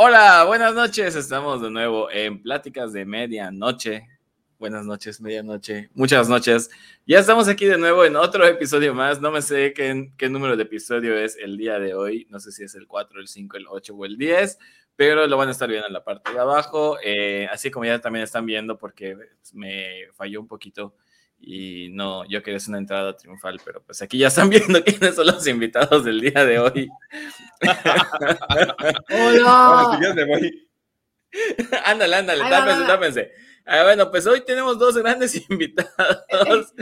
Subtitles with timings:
[0.00, 1.16] Hola, buenas noches.
[1.16, 4.06] Estamos de nuevo en Pláticas de Medianoche.
[4.56, 5.90] Buenas noches, medianoche.
[5.92, 6.70] Muchas noches.
[7.04, 9.20] Ya estamos aquí de nuevo en otro episodio más.
[9.20, 12.28] No me sé qué, número de episodio es el día de hoy.
[12.30, 14.60] No sé si es el 4, el 5, el 8 o el 10,
[14.94, 16.96] pero lo van a estar viendo en la parte de abajo.
[17.02, 19.18] Eh, así como ya también están viendo, porque
[19.52, 20.94] me falló un poquito
[21.40, 25.14] y no, yo quería hacer una entrada triunfal, pero pues aquí ya están viendo quiénes
[25.14, 26.88] son los invitados del día de hoy.
[29.10, 29.98] Hola.
[31.84, 33.32] ándale, ándale, tápense, tápense.
[33.70, 36.72] Ah, bueno, pues hoy tenemos dos grandes invitados.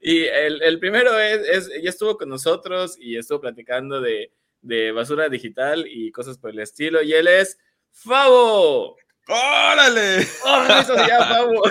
[0.00, 4.32] y el, el primero es, es, ya estuvo con nosotros y estuvo platicando de,
[4.62, 7.02] de basura digital y cosas por el estilo.
[7.02, 7.58] Y él es
[7.90, 8.96] Favo.
[9.28, 10.26] ¡Órale!
[10.44, 11.62] ¡Oh, eso ya, Favo!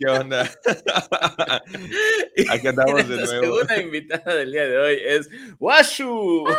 [0.00, 0.50] ¿Qué onda?
[2.50, 3.20] Aquí andamos de nuevo.
[3.20, 6.44] La segunda invitada del día de hoy es Washu.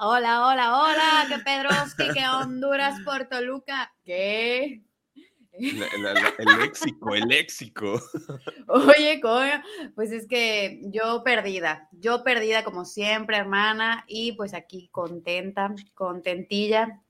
[0.00, 4.84] Hola, hola, hola, que Pedroski, que Honduras, Puerto Luca, ¿qué?
[5.58, 8.00] La, la, el léxico, el léxico.
[8.68, 9.60] Oye, coño,
[9.96, 17.02] pues es que yo perdida, yo perdida como siempre, hermana, y pues aquí contenta, contentilla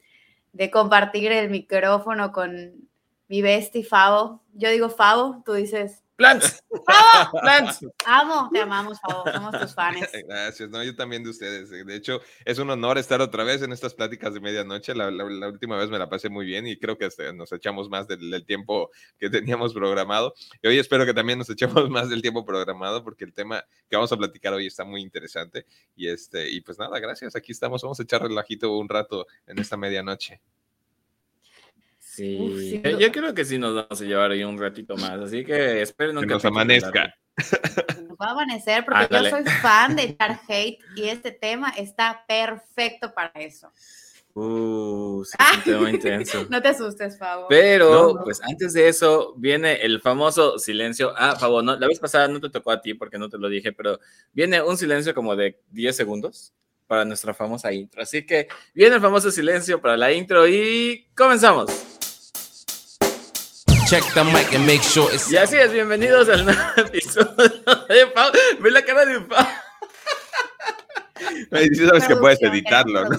[0.54, 2.87] de compartir el micrófono con
[3.28, 4.42] mi bestie Favo.
[4.54, 6.02] Yo digo Favo, tú dices.
[6.16, 6.64] Plants.
[6.84, 7.38] ¡Favo!
[7.40, 7.86] Plants.
[8.04, 9.22] Amo, te amamos, Favo.
[9.30, 10.10] Somos tus fans.
[10.26, 11.70] Gracias, no, yo también de ustedes.
[11.70, 14.96] De hecho, es un honor estar otra vez en estas pláticas de medianoche.
[14.96, 17.88] La, la, la última vez me la pasé muy bien y creo que nos echamos
[17.88, 20.34] más del, del, tiempo que teníamos programado.
[20.60, 23.94] Y hoy espero que también nos echemos más del tiempo programado porque el tema que
[23.94, 25.66] vamos a platicar hoy está muy interesante.
[25.94, 27.36] Y, este, y pues nada, gracias.
[27.36, 27.82] Aquí estamos.
[27.82, 30.40] Vamos a echar relajito un rato en esta medianoche.
[32.18, 32.36] Sí.
[32.40, 35.20] Uf, sí, yo, yo, creo que sí nos vamos a llevar ahí un ratito más,
[35.20, 37.14] así que esperen que nos amanezca.
[37.36, 41.70] Nos va a amanecer porque ah, yo soy fan de echar hate y este tema
[41.70, 43.70] está perfecto para eso.
[44.34, 46.44] Uh, sí, ah, un tema intenso.
[46.50, 47.46] no te asustes, Favo.
[47.48, 51.14] Pero, no, pues antes de eso, viene el famoso silencio.
[51.16, 53.48] Ah, Favo, no, la vez pasada no te tocó a ti porque no te lo
[53.48, 54.00] dije, pero
[54.32, 56.52] viene un silencio como de 10 segundos
[56.88, 58.02] para nuestra famosa intro.
[58.02, 61.97] Así que viene el famoso silencio para la intro y comenzamos.
[63.88, 65.32] Check the mic and make sure it's...
[65.32, 67.34] Y así es, bienvenidos al nuevo episodio
[67.88, 68.30] de Pau.
[68.60, 69.46] Ve la cara de Pau.
[71.50, 73.18] Sí sabes que puedes editarlo, ¿no?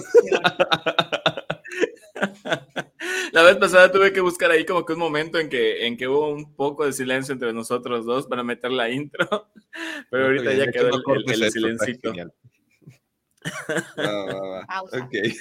[3.32, 6.06] La vez pasada tuve que buscar ahí como que un momento en que, en que
[6.06, 9.50] hubo un poco de silencio entre nosotros dos para meter la intro,
[10.08, 11.02] pero ahorita ya quedó el,
[11.32, 12.12] el, el silencito.
[13.98, 14.82] Va, va, va.
[15.06, 15.32] Okay.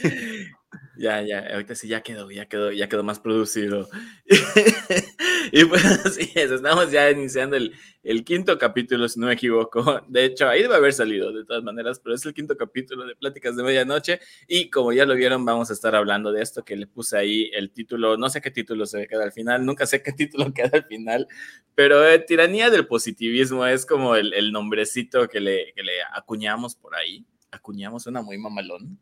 [0.98, 3.88] Ya, ya, ahorita sí ya quedó, ya quedó, ya quedó más producido.
[5.52, 10.02] y pues así es, estamos ya iniciando el, el, quinto capítulo, si no me equivoco.
[10.08, 13.16] De hecho, ahí debe haber salido de todas maneras, pero es el quinto capítulo de
[13.16, 14.20] Pláticas de Medianoche.
[14.48, 17.50] Y como ya lo vieron, vamos a estar hablando de esto que le puse ahí
[17.54, 20.72] el título, no sé qué título se queda al final, nunca sé qué título queda
[20.74, 21.28] al final,
[21.76, 26.76] pero eh, Tiranía del Positivismo es como el, el nombrecito que le, que le acuñamos
[26.76, 29.00] por ahí acuñamos suena muy mamalón.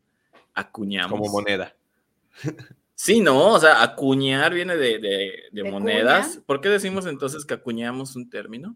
[0.57, 1.12] Acuñamos.
[1.12, 1.75] Como moneda.
[2.95, 6.29] Sí, no, o sea, acuñar viene de, de, de, ¿De monedas.
[6.29, 6.44] Cuña?
[6.47, 8.75] ¿Por qué decimos entonces que acuñamos un término?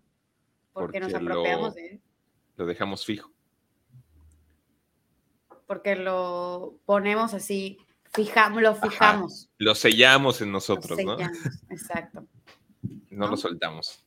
[0.74, 2.02] Porque, Porque nos apropiamos de él.
[2.56, 3.32] Lo dejamos fijo.
[5.66, 7.80] Porque lo ponemos así,
[8.14, 9.46] fijamos, lo fijamos.
[9.46, 11.76] Ajá, lo sellamos en nosotros, sellamos, ¿no?
[11.76, 12.28] Exacto.
[13.10, 14.06] No, ¿No, lo soltamos.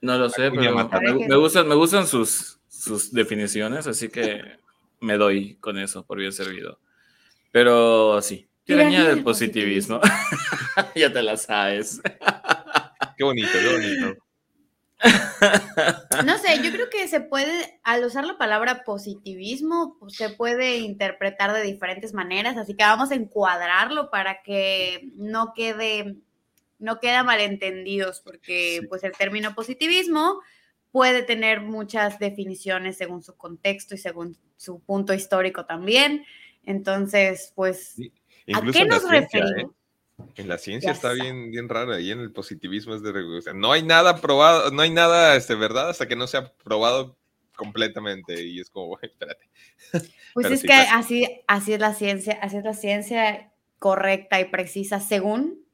[0.00, 4.60] No lo sé, pero me, me, gustan, me gustan sus, sus definiciones, así que
[5.06, 6.78] me doy con eso por bien servido.
[7.52, 10.00] Pero sí, tiranía del positivismo.
[10.94, 12.02] ya te la sabes.
[13.16, 14.26] qué bonito, qué bonito.
[16.24, 20.78] No sé, yo creo que se puede, al usar la palabra positivismo, pues, se puede
[20.78, 26.16] interpretar de diferentes maneras, así que vamos a encuadrarlo para que no quede,
[26.78, 28.86] no queda malentendidos, porque sí.
[28.88, 30.40] pues el término positivismo
[30.96, 36.24] puede tener muchas definiciones según su contexto y según su punto histórico también.
[36.64, 38.10] Entonces, pues, sí.
[38.54, 39.74] ¿a qué nos ciencia, referimos?
[39.74, 40.30] ¿eh?
[40.36, 43.42] En la ciencia ya está bien, bien raro, ahí en el positivismo es de o
[43.42, 47.18] sea, no hay nada probado, no hay nada este, verdad hasta que no sea probado
[47.54, 49.50] completamente y es como, espérate.
[50.32, 54.40] Pues Pero es sí que así, así es la ciencia, así es la ciencia correcta
[54.40, 55.65] y precisa según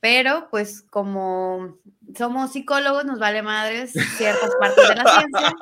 [0.00, 1.78] pero pues como
[2.16, 5.56] somos psicólogos, nos vale madres ciertas partes de la ciencia.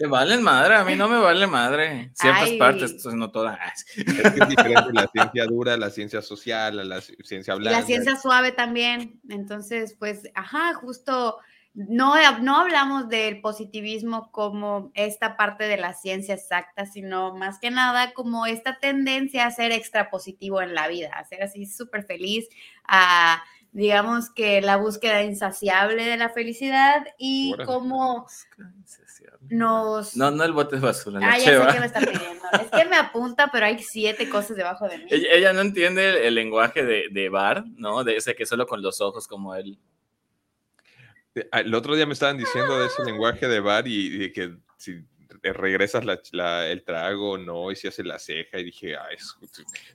[0.00, 2.10] Te valen madre, a mí no me vale madre.
[2.14, 2.58] Ciertas Ay.
[2.58, 3.84] partes, no todas.
[3.96, 7.80] Es que es diferente la ciencia dura, la ciencia social, la ciencia blanda.
[7.80, 9.20] La ciencia suave también.
[9.28, 11.36] Entonces, pues, ajá, justo
[11.74, 17.70] no, no hablamos del positivismo como esta parte de la ciencia exacta, sino más que
[17.70, 22.04] nada como esta tendencia a ser extra positivo en la vida, a ser así súper
[22.04, 22.48] feliz,
[22.84, 28.26] a digamos que la búsqueda insaciable de la felicidad y cómo
[29.48, 30.16] nos...
[30.16, 31.20] No, no el bote de basura.
[31.22, 32.44] Ah, ya sé que me está pidiendo.
[32.60, 35.04] Es que me apunta, pero hay siete cosas debajo de mí.
[35.08, 38.02] Ella, no entiende el, lenguaje de, de, bar, ¿no?
[38.02, 39.78] De ese que solo con los ojos como él.
[41.34, 44.32] Eh, ah, el otro día me estaban diciendo de ese lenguaje de bar y, de
[44.32, 45.04] que si
[45.42, 49.36] regresas el trago no, y si hace la ceja, y dije, ah, es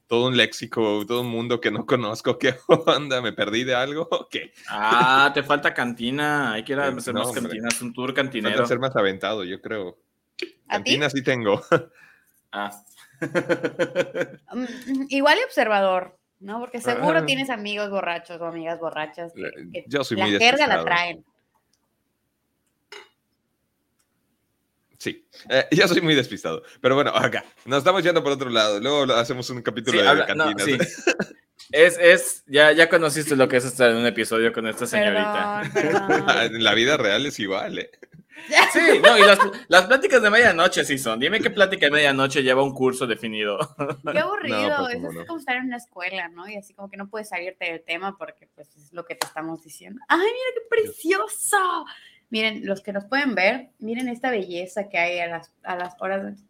[0.08, 3.22] todo un léxico, todo un mundo que no conozco, ¿qué onda?
[3.22, 4.08] ¿Me perdí de algo?
[4.32, 4.54] ¿Qué?
[4.70, 8.56] Ah, te falta cantina, hay que ir a hacer más cantinas, un tour cantinero.
[8.56, 9.98] Falta ser más aventado, yo creo.
[10.68, 11.62] Cantina sí tengo.
[12.58, 12.72] Ah.
[14.54, 16.18] Mm, igual y observador.
[16.40, 16.60] ¿No?
[16.60, 17.26] Porque seguro ah.
[17.26, 21.26] tienes amigos borrachos o amigas borrachas que, Yo soy la jerga la traen.
[24.98, 26.64] Sí, eh, yo soy muy despistado.
[26.82, 28.80] Pero bueno, acá, nos estamos yendo por otro lado.
[28.80, 30.66] Luego hacemos un capítulo de cantinas.
[31.72, 35.64] Es, es, ya, ya conociste lo que es estar en un episodio con esta señorita.
[36.46, 37.92] en la vida real es igual, ¿eh?
[38.74, 41.20] Sí, no, y las, las, pláticas de medianoche sí son.
[41.20, 43.58] Dime qué plática de medianoche lleva un curso definido.
[44.12, 46.48] Qué aburrido, pues, eso es como estar en una escuela, ¿no?
[46.48, 49.26] Y así como que no puedes salirte del tema porque pues es lo que te
[49.26, 50.02] estamos diciendo.
[50.08, 51.86] ¡Ay, mira qué precioso!
[52.30, 55.96] Miren, los que nos pueden ver, miren esta belleza que hay a las, a las
[56.02, 56.44] horas.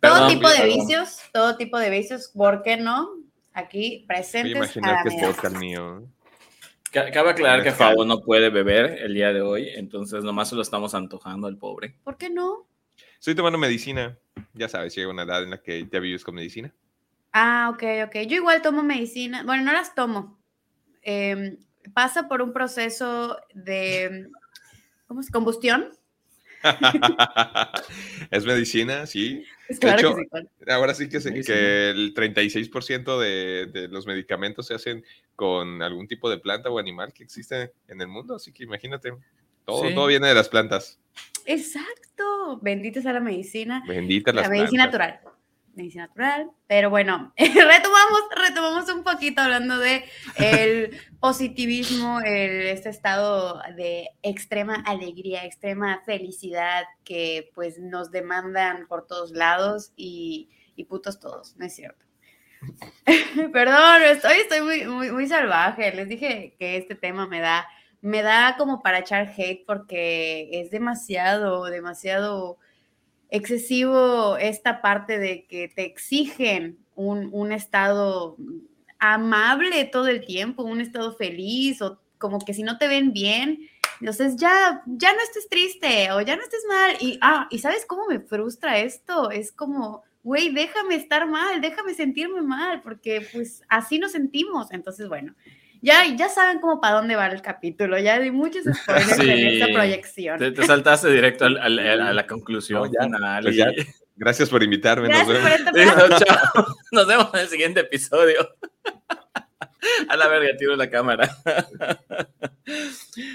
[0.00, 3.08] todo tipo de vicios, todo tipo de vicios, ¿por qué no?
[3.52, 4.76] Aquí presentes.
[4.76, 6.08] a que es mío.
[6.92, 10.62] Cabe aclarar que Fabo no puede beber el día de hoy, entonces nomás se lo
[10.62, 11.96] estamos antojando al pobre.
[12.04, 12.68] ¿Por qué no?
[13.14, 14.18] Estoy tomando medicina.
[14.52, 16.74] Ya sabes, llega una edad en la que te vives con medicina.
[17.32, 18.26] Ah, ok, ok.
[18.26, 19.42] Yo igual tomo medicina.
[19.42, 20.38] Bueno, no las tomo.
[21.00, 21.56] Em,
[21.94, 24.28] pasa por un proceso de
[25.06, 25.30] ¿cómo es?
[25.30, 25.88] combustión.
[28.30, 29.44] es medicina, sí.
[29.68, 30.14] de hecho,
[30.68, 35.04] ahora sí que, que el 36% de, de, los medicamentos se hacen
[35.36, 39.12] con algún tipo de planta o animal que existe en el mundo, así que imagínate,
[39.64, 40.98] todo, todo viene de las plantas.
[41.46, 43.82] Exacto, bendita sea la medicina.
[43.86, 45.20] Bendita la medicina natural
[45.74, 46.50] medicina natural.
[46.66, 50.04] Pero bueno, retomamos, retomamos un poquito hablando de
[50.36, 59.32] el positivismo, este estado de extrema alegría, extrema felicidad que pues nos demandan por todos
[59.32, 60.50] lados y,
[60.88, 62.04] putos todos, ¿no es cierto?
[63.52, 65.94] Perdón, estoy, estoy muy, muy salvaje.
[65.94, 67.68] Les dije que este tema me da,
[68.00, 72.58] me da como para echar hate porque es demasiado, demasiado
[73.32, 78.36] excesivo esta parte de que te exigen un, estado
[78.98, 83.58] amable todo el tiempo, un estado feliz o como que si no te ven bien,
[84.00, 86.96] entonces ya, ya no estés triste o ya no estés mal.
[87.00, 89.30] Y, ah, ¿y sabes cómo me frustra esto?
[89.30, 94.70] Es como, güey, déjame estar mal, déjame sentirme mal, porque pues así nos sentimos.
[94.72, 95.34] Entonces, bueno,
[95.82, 99.66] ya, ya saben cómo para dónde va el capítulo, ya di muchos spoilers en esta
[99.72, 100.38] proyección.
[100.38, 102.88] Te, saltaste directo a la conclusión
[103.42, 103.56] pues
[104.16, 105.08] gracias por invitarme.
[105.08, 106.22] nos, vemos.
[106.92, 108.48] nos vemos en el siguiente episodio.
[110.08, 111.28] A la verga, tiro la cámara.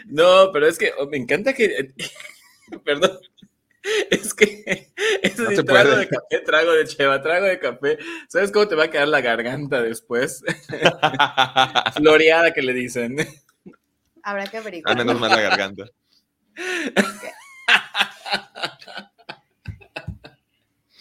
[0.05, 1.91] No, pero es que oh, me encanta que.
[2.85, 3.19] Perdón.
[4.11, 4.91] Es que
[5.21, 5.35] es
[5.65, 7.97] trago de café, trago de cheva, trago de café.
[8.27, 10.43] ¿Sabes cómo te va a quedar la garganta después?
[11.95, 13.17] Floreada que le dicen.
[14.23, 14.93] Habrá que averiguar.
[14.93, 15.85] A menos mal la garganta.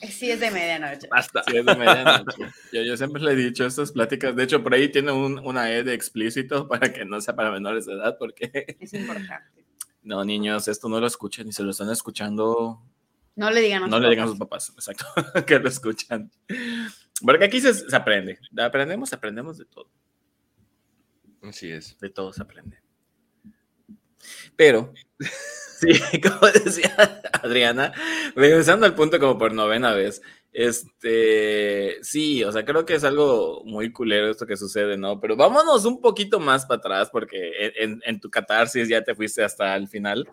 [0.08, 1.08] Sí, es de medianoche.
[1.10, 1.42] Basta.
[1.42, 2.42] Sí, es de medianoche.
[2.72, 4.36] Yo, yo siempre le he dicho estas pláticas.
[4.36, 7.50] De hecho, por ahí tiene un, una E de explícito para que no sea para
[7.50, 8.76] menores de edad, porque.
[8.78, 9.65] Es importante.
[10.06, 12.80] No, niños, esto no lo escuchen y se lo están escuchando.
[13.34, 15.04] No le digan a, no le digan a sus papás, exacto,
[15.46, 16.30] que lo escuchan.
[17.20, 18.38] Porque aquí se, se, aprende.
[18.56, 19.90] Aprendemos, aprendemos de todo.
[21.42, 21.98] Así es.
[21.98, 22.78] De todo se aprende.
[24.54, 24.94] Pero,
[25.80, 25.88] sí,
[26.22, 27.92] como decía Adriana,
[28.36, 30.22] regresando al punto como por novena vez,
[30.58, 35.20] este, sí, o sea, creo que es algo muy culero esto que sucede, ¿no?
[35.20, 39.76] Pero vámonos un poquito más para atrás porque en, tu catarsis ya te fuiste hasta
[39.76, 40.26] el final.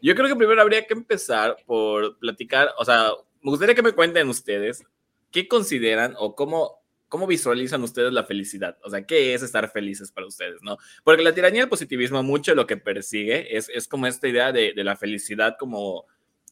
[0.00, 3.10] Yo creo que primero habría que empezar por platicar, o sea,
[3.42, 4.82] me gustaría que me cuenten ustedes
[5.30, 10.10] qué consideran o cómo, cómo visualizan ustedes la felicidad, o sea, qué es estar felices
[10.10, 10.78] para ustedes, ¿no?
[11.04, 14.72] Porque la tiranía del positivismo mucho lo que persigue es, es como esta idea de,
[14.74, 16.06] de la felicidad como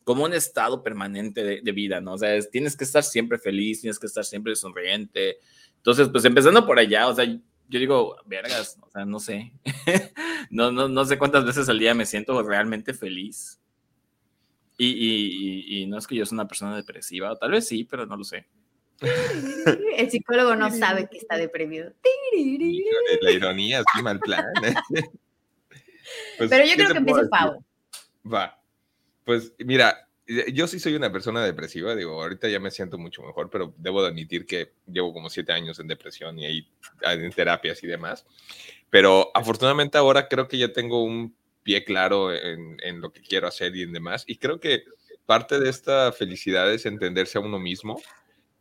[0.04, 2.12] como un estado permanente de, vida, ¿no?
[2.12, 5.38] O sea, tienes que estar siempre feliz, tienes que estar siempre sonriente.
[5.76, 9.52] Entonces, pues empezando por allá, o sea, yo digo, vergas, o sea, no sé.
[10.50, 13.58] no, no, no sé cuántas veces al día me siento realmente feliz.
[14.76, 17.84] Y, y, y, no es que yo sea una persona depresiva, o tal vez sí,
[17.84, 18.46] pero no lo sé.
[19.96, 21.92] El psicólogo no sabe que está deprimido.
[23.22, 24.44] La ironía, sí, mal plan.
[26.36, 27.64] Pues, pero yo creo que empieza Pau.
[28.30, 28.63] Va.
[29.24, 30.08] Pues mira,
[30.52, 34.02] yo sí soy una persona depresiva, digo, ahorita ya me siento mucho mejor, pero debo
[34.02, 36.68] de admitir que llevo como siete años en depresión y ahí
[37.02, 38.26] en terapias y demás.
[38.90, 43.48] Pero afortunadamente ahora creo que ya tengo un pie claro en, en lo que quiero
[43.48, 44.24] hacer y en demás.
[44.26, 44.84] Y creo que
[45.26, 48.00] parte de esta felicidad es entenderse a uno mismo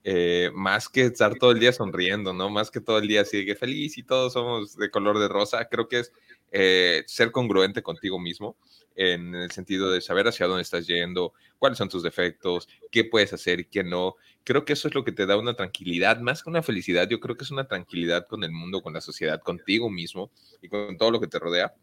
[0.06, 2.50] eh, más que estar todo el día sonriendo, ¿no?
[2.50, 5.70] Más que todo el día así que feliz y todos somos de color de rosa,
[5.70, 6.12] creo que es
[6.52, 8.58] eh, ser congruente contigo mismo
[8.96, 13.34] en el sentido de saber hacia dónde estás yendo, cuáles son tus defectos, qué puedes
[13.34, 14.16] hacer y qué no.
[14.44, 17.20] Creo que eso es lo que te da una tranquilidad, más que una felicidad, yo
[17.20, 20.32] creo que es una tranquilidad con el mundo, con la sociedad, contigo mismo
[20.62, 21.74] y con todo lo que te rodea.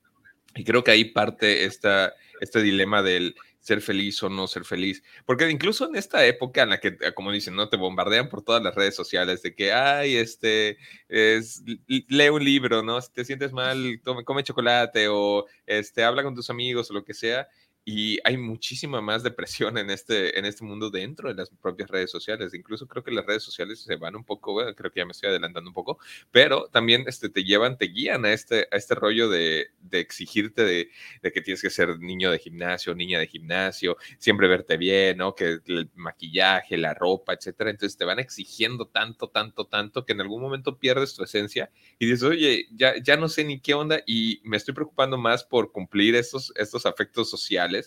[0.55, 5.03] Y creo que ahí parte esta, este dilema del ser feliz o no ser feliz.
[5.25, 8.43] Porque incluso en esta época en la que, ah, como dicen, no te bombardean por
[8.43, 13.01] todas las redes sociales de que, ay, este, es, lee un libro, ¿no?
[13.01, 17.05] Si te sientes mal, tome, come chocolate o este, habla con tus amigos o lo
[17.05, 17.49] que sea
[17.93, 22.09] y hay muchísima más depresión en este, en este mundo dentro de las propias redes
[22.09, 22.55] sociales.
[22.55, 25.31] Incluso creo que las redes sociales se van un poco, creo que ya me estoy
[25.31, 25.99] adelantando un poco,
[26.31, 30.63] pero también este, te llevan, te guían a este, a este rollo de, de exigirte
[30.63, 30.89] de,
[31.21, 35.35] de, que tienes que ser niño de gimnasio, niña de gimnasio, siempre verte bien, ¿no?
[35.35, 37.71] Que el maquillaje, la ropa, etcétera.
[37.71, 42.07] Entonces te van exigiendo tanto, tanto, tanto que en algún momento pierdes tu esencia y
[42.07, 45.73] dices, oye, ya, ya no sé ni qué onda y me estoy preocupando más por
[45.73, 47.80] cumplir estos, estos afectos sociales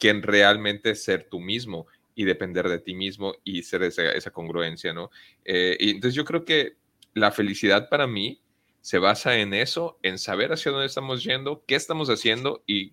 [0.00, 4.92] que en realmente ser tú mismo y depender de ti mismo y ser esa, congruencia,
[4.92, 5.10] ¿no?
[5.44, 6.76] Eh, y entonces yo creo que
[7.14, 8.42] la felicidad para mí
[8.80, 12.92] se basa en eso, en saber hacia dónde estamos yendo, qué estamos haciendo y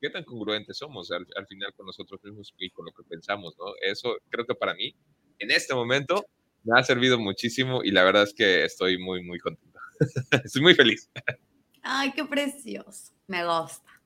[0.00, 3.66] qué tan congruentes somos al, final con nosotros mismos y con lo que pensamos, ¿no?
[3.80, 4.94] Eso creo que para mí,
[5.38, 6.26] en este momento,
[6.64, 9.78] me ha servido muchísimo y la verdad es que estoy muy, muy contento.
[10.44, 11.10] estoy muy feliz.
[11.82, 13.14] Ay, qué precioso.
[13.26, 14.01] Me gusta.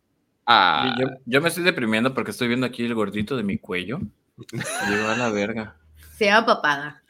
[0.47, 0.95] Ah.
[1.25, 4.01] Yo, me estoy deprimiendo porque estoy viendo aquí el gordito de mi cuello.
[4.89, 5.77] Llegó a la verga.
[6.17, 7.03] Se llama papada.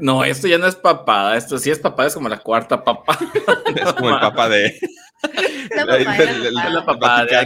[0.00, 1.36] No, esto ya no es papada.
[1.36, 3.20] Esto sí es papada, es como la cuarta papada.
[3.76, 4.78] es como el papá de.
[5.70, 7.24] La papada.
[7.24, 7.42] La.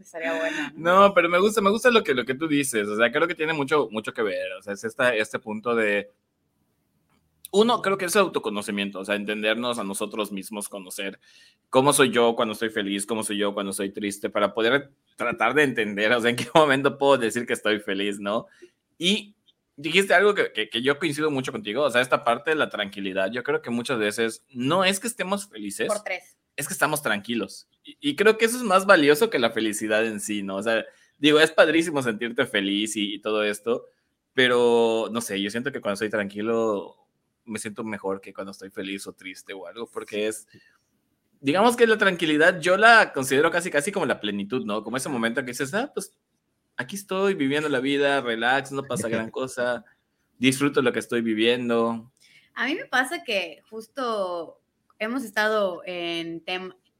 [0.00, 0.72] Estaría buena.
[0.74, 2.88] No, pero me gusta, me gusta lo que, lo que tú dices.
[2.88, 4.52] O sea, creo que tiene mucho, mucho que ver.
[4.58, 6.10] O sea, es esta, este punto de
[7.54, 11.20] uno, creo que es el autoconocimiento, o sea, entendernos a nosotros mismos, conocer
[11.70, 15.54] cómo soy yo cuando estoy feliz, cómo soy yo cuando estoy triste, para poder tratar
[15.54, 18.46] de entender, o sea, en qué momento puedo decir que estoy feliz, ¿no?
[18.98, 19.36] Y
[19.76, 23.30] dijiste algo que, que, yo coincido mucho contigo, o sea, esta parte de la tranquilidad,
[23.30, 26.36] yo creo que muchas veces no es que estemos felices, Por tres.
[26.56, 27.68] es que estamos tranquilos.
[27.84, 30.56] Y, y, creo que eso es más valioso que la felicidad en sí, ¿no?
[30.56, 30.84] O sea,
[31.18, 33.84] digo, es padrísimo sentirte feliz y, y todo esto,
[34.32, 37.03] pero no sé, yo siento que cuando estoy tranquilo
[37.44, 40.46] me siento mejor que cuando estoy feliz o triste o algo, porque es,
[41.40, 44.82] digamos que la tranquilidad yo la considero casi, casi como la plenitud, ¿no?
[44.82, 46.12] Como ese momento que dices, ah, pues
[46.76, 49.84] aquí estoy viviendo la vida, relax, no pasa gran cosa,
[50.38, 52.10] disfruto lo que estoy viviendo.
[52.54, 54.60] A mí me pasa que justo
[54.98, 56.42] hemos estado en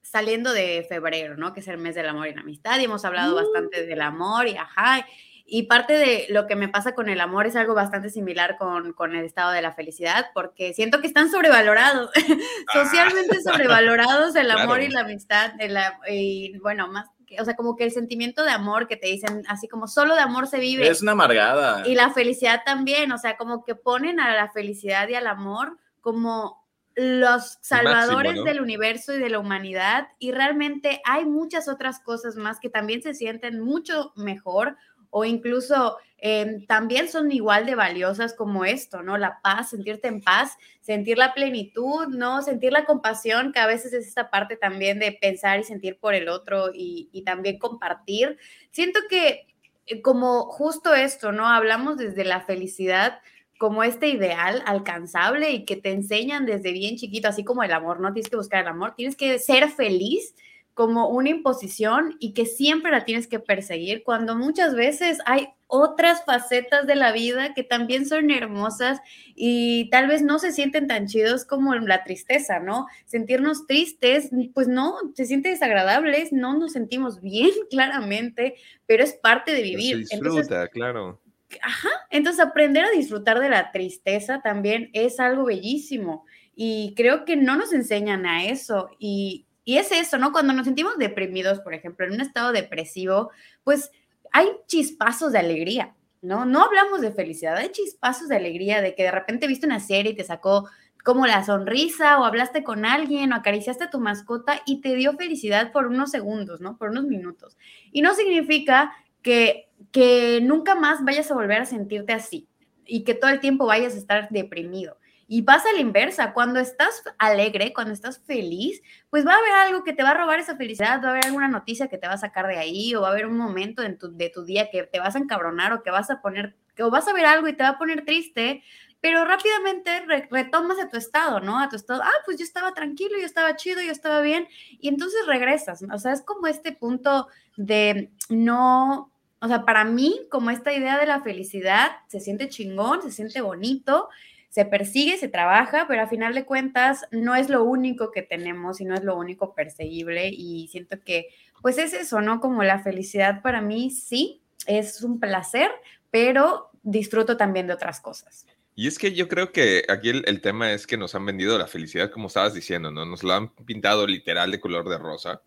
[0.03, 1.53] saliendo de febrero, ¿no?
[1.53, 3.37] Que es el mes del amor y la amistad, y hemos hablado uh.
[3.37, 5.07] bastante del amor y ajá,
[5.47, 8.93] y parte de lo que me pasa con el amor es algo bastante similar con,
[8.95, 12.11] con el estado de la felicidad, porque siento que están sobrevalorados,
[12.73, 17.09] socialmente ah, sobrevalorados el amor y la amistad, de la, y bueno, más
[17.39, 20.21] o sea, como que el sentimiento de amor que te dicen, así como solo de
[20.21, 20.87] amor se vive.
[20.87, 21.87] Es una amargada.
[21.87, 25.79] Y la felicidad también, o sea, como que ponen a la felicidad y al amor
[26.01, 26.65] como
[26.97, 32.61] los salvadores del universo y de la humanidad y realmente hay muchas otras cosas más
[32.61, 34.77] que también se sienten mucho mejor
[35.17, 39.17] o incluso em, también son igual de valiosas como esto, ¿no?
[39.17, 42.43] La paz, sentirte en paz, sentir la plenitud, ¿no?
[42.43, 46.15] Sentir la compasión, que a veces es esta parte también de pensar y sentir por
[46.15, 48.39] el otro y, también compartir.
[48.73, 49.47] Siento que
[49.87, 51.47] eh, como justo esto, ¿no?
[51.47, 53.21] Hablamos desde la felicidad
[53.57, 58.01] como este ideal alcanzable y que te enseñan desde bien chiquito, así como el amor,
[58.01, 60.35] no tienes que buscar el amor, tienes que ser feliz
[60.75, 66.25] como una imposición y que siempre la tienes que perseguir, cuando muchas veces hay otras
[66.25, 69.01] facetas de la vida que también son hermosas
[69.35, 72.87] y tal vez no se sienten tan chidos como la tristeza, ¿no?
[73.07, 79.53] Sentirnos tristes, pues no, se siente desagradable, no nos sentimos bien claramente, pero es parte
[79.53, 80.07] de vivir.
[80.07, 81.21] Se disfruta, claro.
[81.63, 86.25] Ajá, entonces aprender a disfrutar de la tristeza también es algo bellísimo
[86.57, 90.33] y creo que no nos enseñan a eso y, y es eso, ¿no?
[90.33, 93.31] Cuando nos sentimos deprimidos, por ejemplo, en un estado depresivo,
[93.63, 93.91] pues
[94.33, 96.45] hay chispazos de alegría, ¿no?
[96.45, 100.13] No hablamos de felicidad, hay chispazos de alegría, de que de repente viste una serie
[100.13, 100.69] y te sacó
[101.03, 105.15] como la sonrisa o hablaste con alguien o acariciaste a tu mascota y te dio
[105.17, 106.77] felicidad por unos segundos, ¿no?
[106.77, 107.57] Por unos minutos.
[107.93, 108.93] Y no significa
[109.23, 112.49] que, que nunca más vayas a volver a sentirte así
[112.87, 114.97] y que todo el tiempo vayas a estar deprimido.
[115.27, 119.85] Y pasa la inversa, cuando estás alegre, cuando estás feliz, pues va a haber algo
[119.85, 122.15] que te va a robar esa felicidad, va a haber alguna noticia que te va
[122.15, 124.71] a sacar de ahí, o va a haber un momento en tu, de tu día
[124.71, 127.49] que te vas a encabronar o que vas a poner, o vas a ver algo
[127.49, 128.63] y te va a poner triste,
[129.01, 131.61] pero rápidamente retomas a tu estado, ¿no?
[131.61, 134.49] A tu estado, ah, pues yo estaba tranquilo, yo estaba chido, yo estaba bien,
[134.81, 140.23] y entonces regresas, o sea, es como este punto de no, o sea, para mí,
[140.31, 144.09] como esta idea de la felicidad, se siente chingón, se siente bonito,
[144.55, 148.81] se persigue, se trabaja, pero a final de cuentas no es lo único que tenemos
[148.81, 151.27] y no es lo único perseguible y siento que
[151.61, 152.39] pues es eso, ¿no?
[152.39, 155.73] Como la felicidad para mí sí es un placer,
[156.13, 158.47] pero disfruto también de otras cosas.
[158.77, 161.67] Y es que yo creo que aquí el, tema es que nos han vendido la
[161.67, 163.05] felicidad, como estabas diciendo, ¿no?
[163.05, 165.43] Nos lo han pintado literal de color de rosa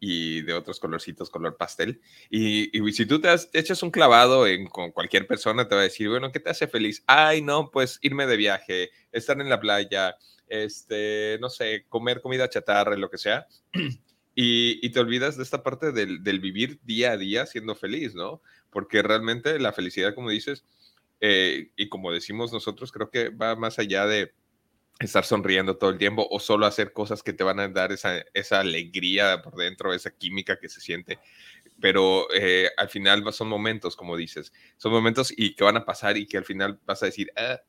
[0.00, 2.00] y de otros colorcitos, color pastel.
[2.30, 5.74] Y, y si tú te, has, te, echas un clavado en, con cualquier persona, te
[5.74, 7.02] va a decir, bueno, ¿qué te hace feliz?
[7.06, 12.48] Ay, no, pues irme de viaje, estar en la playa, este, no sé, comer comida
[12.48, 13.46] chatarra, lo que sea.
[14.40, 18.40] Y, te olvidas de esta parte del, del, vivir día a día siendo feliz, ¿no?
[18.70, 20.64] Porque realmente la felicidad, como dices,
[21.20, 24.32] eh, y como decimos nosotros, creo que va más allá de
[24.98, 28.24] estar sonriendo todo el tiempo o solo hacer cosas que te van a dar esa,
[28.34, 31.18] esa alegría por dentro, esa química que se siente.
[31.80, 36.16] Pero eh, al final son momentos, como dices, son momentos y que van a pasar
[36.16, 37.60] y que al final vas a decir, ah,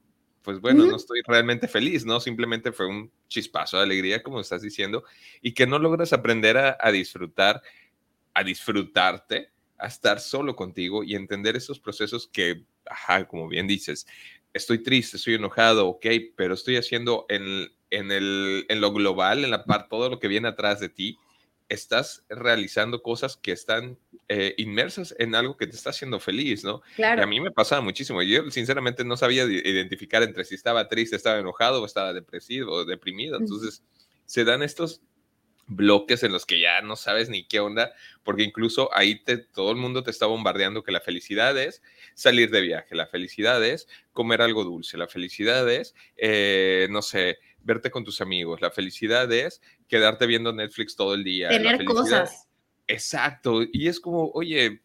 [0.42, 2.20] pues bueno, no estoy realmente feliz, ¿no?
[2.20, 5.04] Simplemente fue un chispazo de alegría, como estás diciendo,
[5.42, 7.62] y que no logras aprender a, a disfrutar,
[8.34, 14.08] a disfrutarte, a estar solo contigo y entender esos procesos que, ajá, como bien dices,
[14.54, 19.52] estoy triste, estoy enojado, ok, pero estoy haciendo en, en, el, en lo global, en
[19.52, 21.18] la parte, todo lo que viene atrás de ti,
[21.70, 26.82] estás realizando cosas que están eh, inmersas en algo que te está haciendo feliz, ¿no?
[26.96, 27.22] Claro.
[27.22, 28.24] Y a mí me pasaba muchísimo.
[28.24, 32.86] Yo sinceramente no sabía identificar entre si estaba triste, estaba enojado o estaba depresivo o
[32.86, 33.38] deprimido.
[33.38, 33.84] Entonces,
[34.26, 35.02] se dan estos
[35.70, 39.72] bloques en los que ya no sabes ni qué onda, porque incluso ahí te, todo
[39.72, 41.82] el mundo te está bombardeando que la felicidad es
[42.16, 47.38] salir de viaje, la felicidad es comer algo dulce, la felicidad es, eh, no sé,
[47.62, 51.50] verte con tus amigos, la felicidad es quedarte viendo Netflix todo el día.
[51.50, 52.48] Tener cosas.
[52.88, 54.82] Exacto, y es como, oye,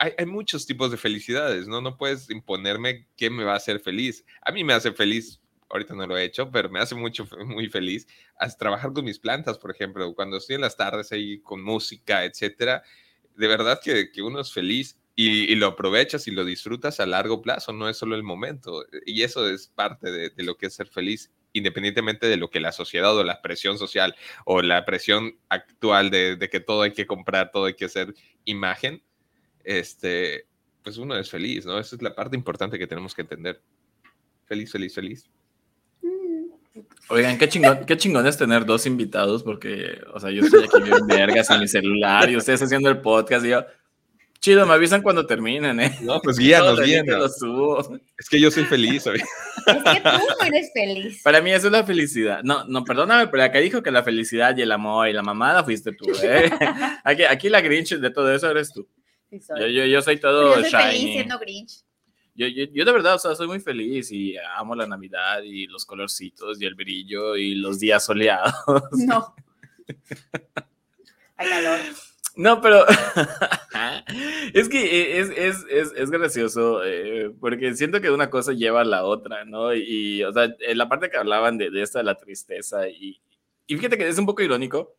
[0.00, 1.80] hay, hay, muchos tipos de felicidades, ¿no?
[1.80, 4.24] No puedes imponerme qué me va a hacer feliz.
[4.42, 7.68] A mí me hace feliz ahorita no lo he hecho, pero me hace mucho, muy
[7.68, 8.06] feliz
[8.38, 12.24] a trabajar con mis plantas, por ejemplo, cuando estoy en las tardes ahí con música,
[12.24, 12.82] etcétera.
[13.36, 17.06] De verdad que, que uno es feliz y, y, lo aprovechas y lo disfrutas a
[17.06, 18.84] largo plazo, no es solo el momento.
[19.04, 22.60] Y eso es parte de, de, lo que es ser feliz, independientemente de lo que
[22.60, 26.92] la sociedad o la presión social o la presión actual de, de que todo hay
[26.92, 29.02] que comprar, todo hay que hacer imagen,
[29.64, 30.46] este,
[30.82, 31.78] pues uno es feliz, ¿no?
[31.78, 33.60] Esa es la parte importante que tenemos que entender.
[34.46, 35.28] Feliz, feliz, feliz.
[37.08, 40.82] Oigan, qué chingón, qué chingón es tener dos invitados, porque, o sea, yo estoy aquí
[40.82, 43.64] bien vergas en mi celular y ustedes haciendo el podcast y yo,
[44.40, 45.98] chido, me avisan cuando terminen, ¿eh?
[46.02, 47.38] No, pues guíanos, guíanos.
[48.18, 49.22] Es que yo soy feliz, ¿sabes?
[49.66, 50.08] Es que tú
[50.40, 51.22] no eres feliz.
[51.22, 52.42] Para mí eso es la felicidad.
[52.42, 55.64] No, no, perdóname, pero acá dijo que la felicidad y el amor y la mamada
[55.64, 56.50] fuiste tú, ¿eh?
[57.04, 58.86] Aquí, aquí la Grinch de todo eso eres tú.
[59.30, 59.60] Sí, soy.
[59.60, 60.82] Yo, yo, yo soy todo yo soy shiny.
[60.82, 61.87] feliz siendo Grinch.
[62.38, 65.66] Yo, yo, yo, de verdad, o sea, soy muy feliz y amo la Navidad y
[65.66, 68.54] los colorcitos y el brillo y los días soleados.
[68.92, 69.34] No.
[71.36, 71.80] Hay calor.
[72.36, 72.86] No, pero
[74.54, 78.84] es que es, es, es, es gracioso eh, porque siento que una cosa lleva a
[78.84, 79.74] la otra, ¿no?
[79.74, 82.88] Y, y o sea, en la parte que hablaban de, de esta, de la tristeza
[82.88, 83.20] y,
[83.66, 84.94] y fíjate que es un poco irónico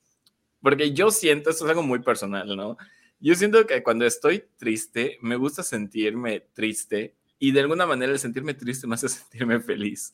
[0.62, 2.76] porque yo siento, esto es algo muy personal, ¿no?
[3.22, 8.20] Yo siento que cuando estoy triste, me gusta sentirme triste y de alguna manera el
[8.20, 10.14] sentirme triste me hace sentirme feliz.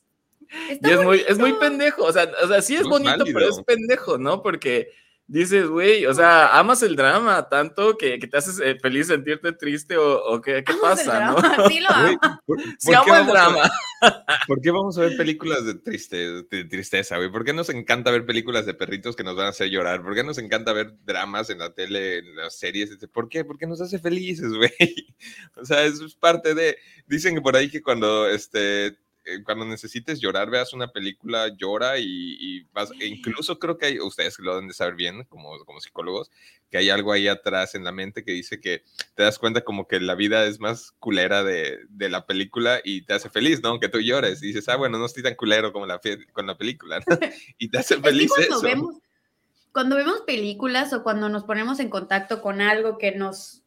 [0.70, 3.38] Está y es muy, es muy pendejo, o sea, o sea sí es bonito, válido.
[3.38, 4.42] pero es pendejo, ¿no?
[4.42, 4.92] Porque
[5.28, 9.52] dices, güey, o sea, amas el drama tanto que, que te haces eh, feliz sentirte
[9.52, 11.68] triste o, o qué, qué pasa, ¿no?
[11.68, 12.18] Sí lo amo.
[12.46, 13.70] ¿Por, Sí, amo el drama.
[14.46, 17.30] ¿Por qué vamos a ver películas de, triste, de tristeza, güey?
[17.30, 20.02] ¿Por qué nos encanta ver películas de perritos que nos van a hacer llorar?
[20.02, 22.96] ¿Por qué nos encanta ver dramas en la tele, en las series?
[23.12, 23.44] ¿Por qué?
[23.44, 24.70] Porque nos hace felices, güey.
[25.56, 26.76] O sea, eso es parte de...
[27.06, 31.98] Dicen que por ahí que cuando este, eh, cuando necesites llorar, veas una película, llora
[31.98, 35.58] y, y vas, e incluso creo que hay, ustedes lo deben de saber bien como,
[35.64, 36.30] como psicólogos,
[36.70, 38.84] que hay algo ahí atrás en la mente que dice que
[39.14, 43.02] te das cuenta como que la vida es más culera de, de la película y
[43.02, 43.80] te hace feliz, ¿no?
[43.80, 46.00] Que tú llores y dices, ah, bueno, no estoy tan culero como la,
[46.32, 47.04] con la película, ¿no?
[47.58, 48.62] Y te hace Es que feliz cuando eso.
[48.62, 48.96] vemos,
[49.72, 53.62] cuando vemos películas o cuando nos ponemos en contacto con algo que nos,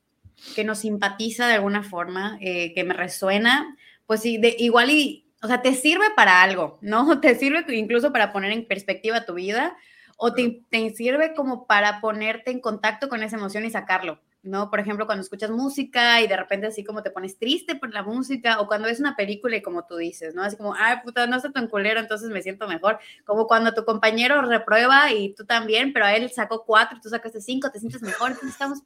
[0.55, 5.28] que nos simpatiza de alguna forma, eh, que me resuena, pues sí, de, igual y,
[5.41, 7.19] o sea, te sirve para algo, ¿no?
[7.21, 9.77] Te sirve incluso para poner en perspectiva tu vida
[10.17, 14.19] o te, te sirve como para ponerte en contacto con esa emoción y sacarlo.
[14.41, 14.69] ¿no?
[14.69, 18.03] Por ejemplo, cuando escuchas música y de repente así como te pones triste por la
[18.03, 20.43] música, o cuando ves una película y como tú dices, ¿no?
[20.43, 22.99] Así como, ay, puta, no está tan culero, entonces me siento mejor.
[23.25, 27.09] Como cuando tu compañero reprueba y tú también, pero a él sacó cuatro y tú
[27.09, 28.79] sacaste cinco, te sientes mejor, entonces estamos,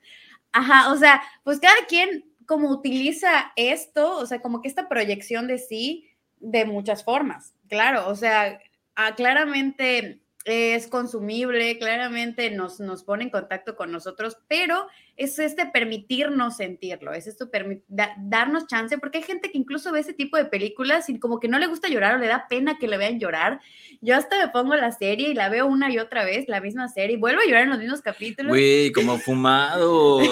[0.52, 5.48] ajá, o sea, pues cada quien como utiliza esto, o sea, como que esta proyección
[5.48, 6.10] de sí
[6.44, 8.60] de muchas formas, claro, o sea,
[8.96, 15.68] ah, claramente es consumible, claramente nos, nos pone en contacto con nosotros, pero es este
[15.68, 17.50] permitirnos sentirlo, es esto
[17.88, 21.40] da, darnos chance, porque hay gente que incluso ve ese tipo de películas y como
[21.40, 23.62] que no le gusta llorar o le da pena que le vean llorar.
[24.02, 26.88] Yo hasta me pongo la serie y la veo una y otra vez, la misma
[26.88, 28.50] serie, y vuelvo a llorar en los mismos capítulos.
[28.50, 30.24] Güey, como fumados.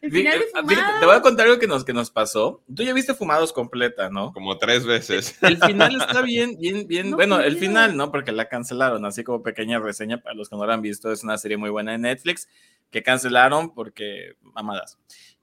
[0.00, 1.00] El final de Fíjate, Fumados.
[1.00, 2.62] te voy a contar algo que nos, que nos pasó.
[2.72, 4.32] Tú ya viste Fumados completa, ¿no?
[4.32, 5.36] Como tres veces.
[5.42, 7.10] El final está bien, bien, bien.
[7.10, 8.10] No bueno, el final, ¿no?
[8.12, 11.10] Porque la cancelaron, así como pequeña reseña para los que no la han visto.
[11.10, 12.48] Es una serie muy buena de Netflix
[12.90, 14.98] que cancelaron porque mamadas.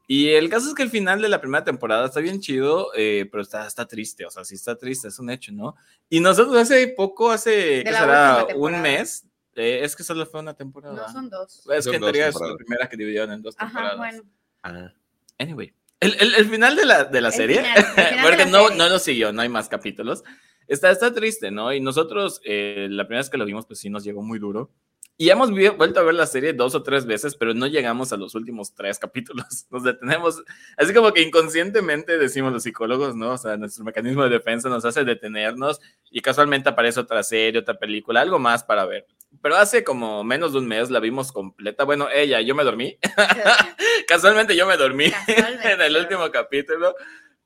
[0.10, 3.28] Y el caso es que el final de la primera temporada está bien chido, eh,
[3.30, 5.76] pero está, está triste, o sea, sí está triste, es un hecho, ¿no?
[6.10, 8.48] Y nosotros hace poco, hace, ¿qué será?
[8.56, 10.96] Un mes, eh, es que solo fue una temporada.
[10.96, 11.68] No son dos.
[11.74, 12.58] es Son que en teoría es la temporadas.
[12.58, 13.94] primera que dividieron en dos temporadas.
[13.94, 14.24] Ajá, bueno.
[14.64, 14.94] Ah.
[15.40, 18.22] Anyway, el, el, el final de la, de la El serie, final, el final de
[18.24, 18.78] porque la no, serie.
[18.78, 20.24] no lo siguió, no hay más capítulos,
[20.68, 21.74] está, está triste, ¿no?
[21.74, 24.72] Y nosotros, eh, la primera vez que lo vimos, pues sí nos llegó muy duro.
[25.20, 28.18] Y hemos vuelto a ver la serie dos o tres veces, pero no llegamos a
[28.18, 29.66] los últimos tres capítulos.
[29.72, 30.44] Nos detenemos,
[30.78, 33.32] así como que inconscientemente decimos los psicólogos, ¿no?
[33.32, 37.80] O sea, nuestro mecanismo de defensa nos hace detenernos y casualmente aparece otra serie, otra
[37.80, 39.08] película, algo más para ver.
[39.42, 41.84] Pero hace como menos de un mes la vimos completa.
[41.84, 42.98] Bueno, ella, yo me dormí.
[44.08, 46.96] Casualmente yo me dormí en el último capítulo,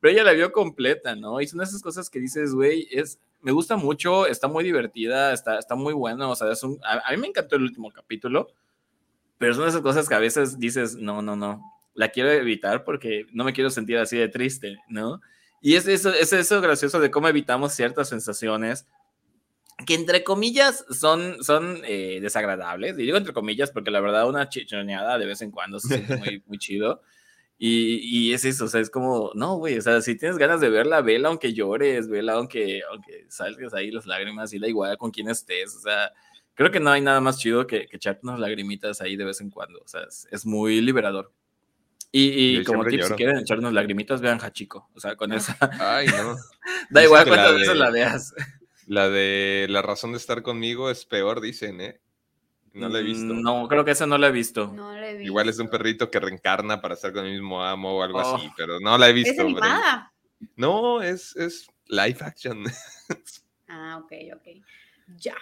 [0.01, 1.39] pero ella la vio completa, ¿no?
[1.39, 5.57] Y son esas cosas que dices, güey, es, me gusta mucho, está muy divertida, está,
[5.57, 8.49] está muy bueno, o sea, es un, a, a mí me encantó el último capítulo,
[9.37, 13.27] pero son esas cosas que a veces dices, no, no, no, la quiero evitar porque
[13.31, 15.21] no me quiero sentir así de triste, ¿no?
[15.61, 18.87] Y es eso, es eso gracioso de cómo evitamos ciertas sensaciones
[19.85, 22.97] que entre comillas son, son eh, desagradables.
[22.97, 26.15] Y digo entre comillas porque la verdad una chichoneada de vez en cuando se siente
[26.17, 27.01] muy, muy chido.
[27.63, 30.61] Y, y es eso, o sea, es como, no, güey, o sea, si tienes ganas
[30.61, 34.97] de verla, vela aunque llores, vela aunque, aunque salgas ahí las lágrimas y da igual
[34.97, 36.11] con quién estés, o sea,
[36.55, 39.41] creo que no hay nada más chido que, que echarte unas lagrimitas ahí de vez
[39.41, 41.31] en cuando, o sea, es, es muy liberador.
[42.11, 43.15] Y, y como siempre tips, si lloro.
[43.15, 46.35] quieren echar unas lagrimitas, vean Hachiko, o sea, con esa, Ay, no.
[46.89, 48.33] da igual la cuántas de- veces la veas.
[48.87, 52.01] La de la razón de estar conmigo es peor, dicen, ¿eh?
[52.73, 53.33] No la he visto.
[53.33, 54.71] Mm, No, creo que esa no la he visto.
[54.73, 55.25] No la he visto.
[55.27, 58.35] Igual es un perrito que reencarna para estar con el mismo amo o algo Oh.
[58.37, 59.31] así, pero no la he visto.
[59.31, 60.13] Es pero- animada.
[60.55, 62.63] No, es, es live action.
[63.73, 64.47] Ah, ok, ok.
[65.17, 65.35] Ya.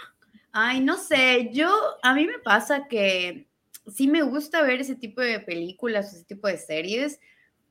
[0.51, 1.71] Ay, no sé, yo,
[2.03, 3.47] a mí me pasa que
[3.91, 7.19] sí me gusta ver ese tipo de películas, ese tipo de series,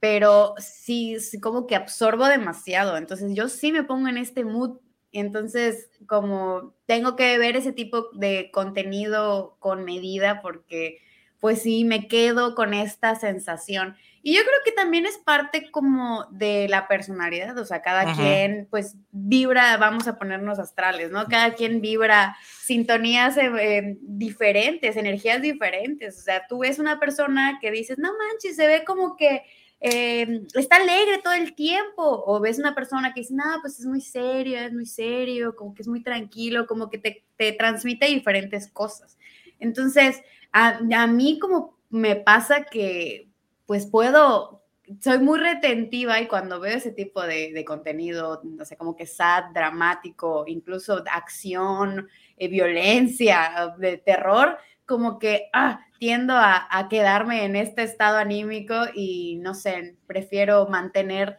[0.00, 2.96] pero sí, sí como que absorbo demasiado.
[2.96, 4.78] Entonces yo sí me pongo en este mood.
[5.12, 11.00] Entonces, como tengo que ver ese tipo de contenido con medida porque
[11.40, 13.96] pues sí, me quedo con esta sensación.
[14.22, 18.66] Y yo creo que también es parte como de la personalidad, o sea, cada quien
[18.68, 21.26] pues vibra, vamos a ponernos astrales, ¿no?
[21.26, 26.18] Cada quien vibra sintonías eh, eh, diferentes, energías diferentes.
[26.18, 29.44] O sea, tú ves una persona que dices, no manches, se ve como que
[29.80, 33.86] eh, está alegre todo el tiempo, o ves una persona que dice, no, pues es
[33.86, 38.06] muy serio, es muy serio, como que es muy tranquilo, como que te, te transmite
[38.06, 39.18] diferentes cosas.
[39.60, 40.20] Entonces,
[40.52, 43.28] a, a mí como me pasa que
[43.66, 44.62] pues puedo,
[45.00, 49.06] soy muy retentiva y cuando veo ese tipo de, de contenido, no sé, como que
[49.06, 54.56] sad, dramático, incluso acción, eh, violencia, de terror,
[54.88, 60.66] como que ah, tiendo a, a, quedarme en este estado anímico y no sé, prefiero
[60.66, 61.38] mantener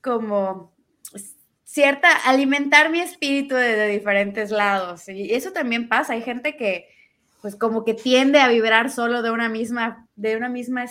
[0.00, 0.72] como
[1.76, 5.08] cierta, alimentar mi espíritu de, diferentes lados.
[5.10, 6.88] Y eso también pasa, hay gente que
[7.42, 10.86] pues como que tiende a vibrar solo de una misma, de una misma,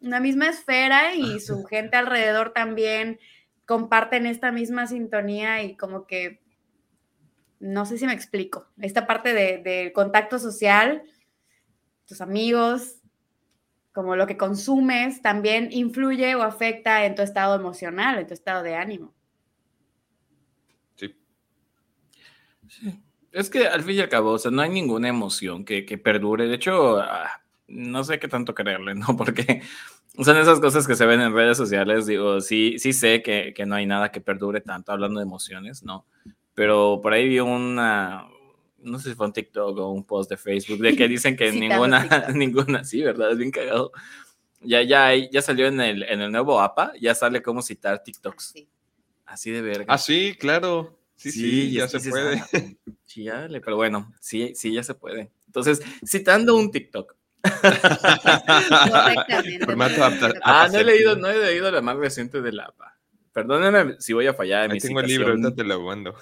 [0.00, 3.20] una misma esfera y su gente alrededor también
[3.64, 6.40] comparten esta misma sintonía y como que
[7.60, 8.68] no sé si me explico.
[8.80, 11.02] Esta parte del de contacto social,
[12.06, 12.96] tus amigos,
[13.92, 18.62] como lo que consumes, también influye o afecta en tu estado emocional, en tu estado
[18.62, 19.14] de ánimo.
[20.96, 21.16] Sí.
[22.68, 23.02] Sí.
[23.32, 25.98] Es que al fin y al cabo, o sea, no hay ninguna emoción que, que
[25.98, 26.46] perdure.
[26.46, 29.06] De hecho, ah, no sé qué tanto creerle, ¿no?
[29.16, 29.62] Porque
[30.22, 32.06] son esas cosas que se ven en redes sociales.
[32.06, 35.82] Digo, sí, sí sé que, que no hay nada que perdure tanto hablando de emociones,
[35.82, 36.06] ¿no?
[36.56, 38.26] Pero por ahí vi una,
[38.78, 41.52] no sé si fue un TikTok o un post de Facebook, de que dicen que
[41.52, 43.30] ninguna, ninguna, sí, ¿verdad?
[43.32, 43.92] Es bien cagado.
[44.62, 48.54] Ya, ya, ya salió en el, en el nuevo APA, ya sale cómo citar TikToks.
[49.26, 49.84] Así de verga.
[49.86, 50.98] Ah, sí, claro.
[51.14, 52.42] Sí, sí, ya se puede.
[53.04, 55.30] Chíale, pero bueno, sí, sí, ya se puede.
[55.46, 57.14] Entonces, citando un TikTok.
[60.42, 62.95] ah, no he leído, no he leído la más reciente del APA.
[63.36, 66.14] Perdónenme si voy a fallar en mi tengo el libro, ahorita te lo mando.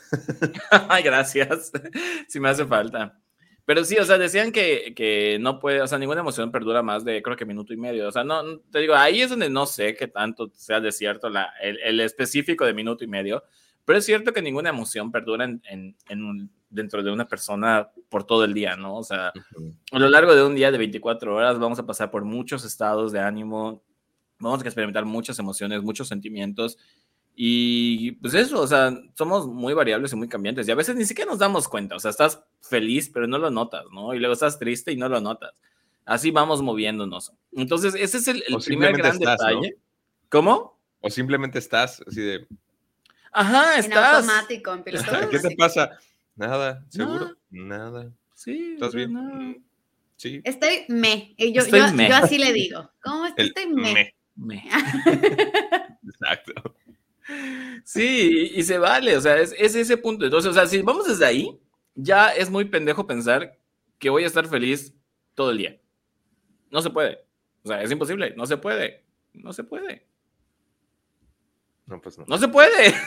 [0.88, 1.70] Ay, gracias.
[2.26, 3.20] Si me hace falta.
[3.64, 7.04] Pero sí, o sea, decían que, que, no puede, o sea, ninguna emoción perdura más
[7.04, 8.08] de, creo que minuto y medio.
[8.08, 11.30] O sea, no, te digo, ahí es donde no sé qué tanto sea de cierto
[11.30, 13.44] la, el, el, específico de minuto y medio,
[13.84, 17.90] pero es cierto que ninguna emoción perdura en, en, en un, dentro de una persona
[18.08, 18.96] por todo el día, ¿no?
[18.96, 19.32] O sea,
[19.92, 23.12] a lo largo de un día de 24 horas vamos a pasar por muchos estados
[23.12, 23.84] de ánimo,
[24.44, 26.78] vamos a experimentar muchas emociones, muchos sentimientos,
[27.36, 30.68] y pues eso, o sea, somos muy variables y muy cambiantes.
[30.68, 31.96] Y a veces ni siquiera nos damos cuenta.
[31.96, 34.14] O sea, estás feliz, pero no lo notas, ¿no?
[34.14, 35.52] Y luego estás triste y no lo notas.
[36.04, 37.32] Así vamos moviéndonos.
[37.52, 39.76] Entonces, ese es el, primer gran detalle.
[40.28, 40.78] ¿Cómo?
[41.00, 42.46] O simplemente estás así de.
[43.32, 44.24] Ajá, estás.
[44.24, 44.84] En automático, en
[45.30, 45.98] ¿Qué te pasa?
[46.36, 47.36] Nada, seguro.
[47.50, 48.12] Nada.
[48.34, 48.74] Sí.
[48.74, 49.12] ¿Estás bien?
[49.12, 49.64] Mm,
[50.16, 50.40] sí.
[50.44, 51.34] Estoy me.
[51.36, 52.08] Yo, Estoy yo, me.
[52.08, 52.90] yo, así le digo.
[53.02, 53.46] ¿Cómo estoy?
[53.46, 53.92] Estoy me.
[53.92, 54.14] Me.
[54.36, 54.64] me.
[56.06, 56.74] Exacto.
[57.84, 60.24] Sí, y se vale, o sea, es, ese punto.
[60.24, 61.58] Entonces, o sea, si vamos desde ahí,
[61.94, 63.58] ya es muy pendejo pensar
[63.98, 64.94] que voy a estar feliz
[65.34, 65.80] todo el día.
[66.70, 67.24] No se puede.
[67.62, 69.04] O sea, es imposible, no se puede.
[69.32, 70.06] No se puede.
[71.86, 72.24] No, pues no.
[72.26, 72.94] No se puede.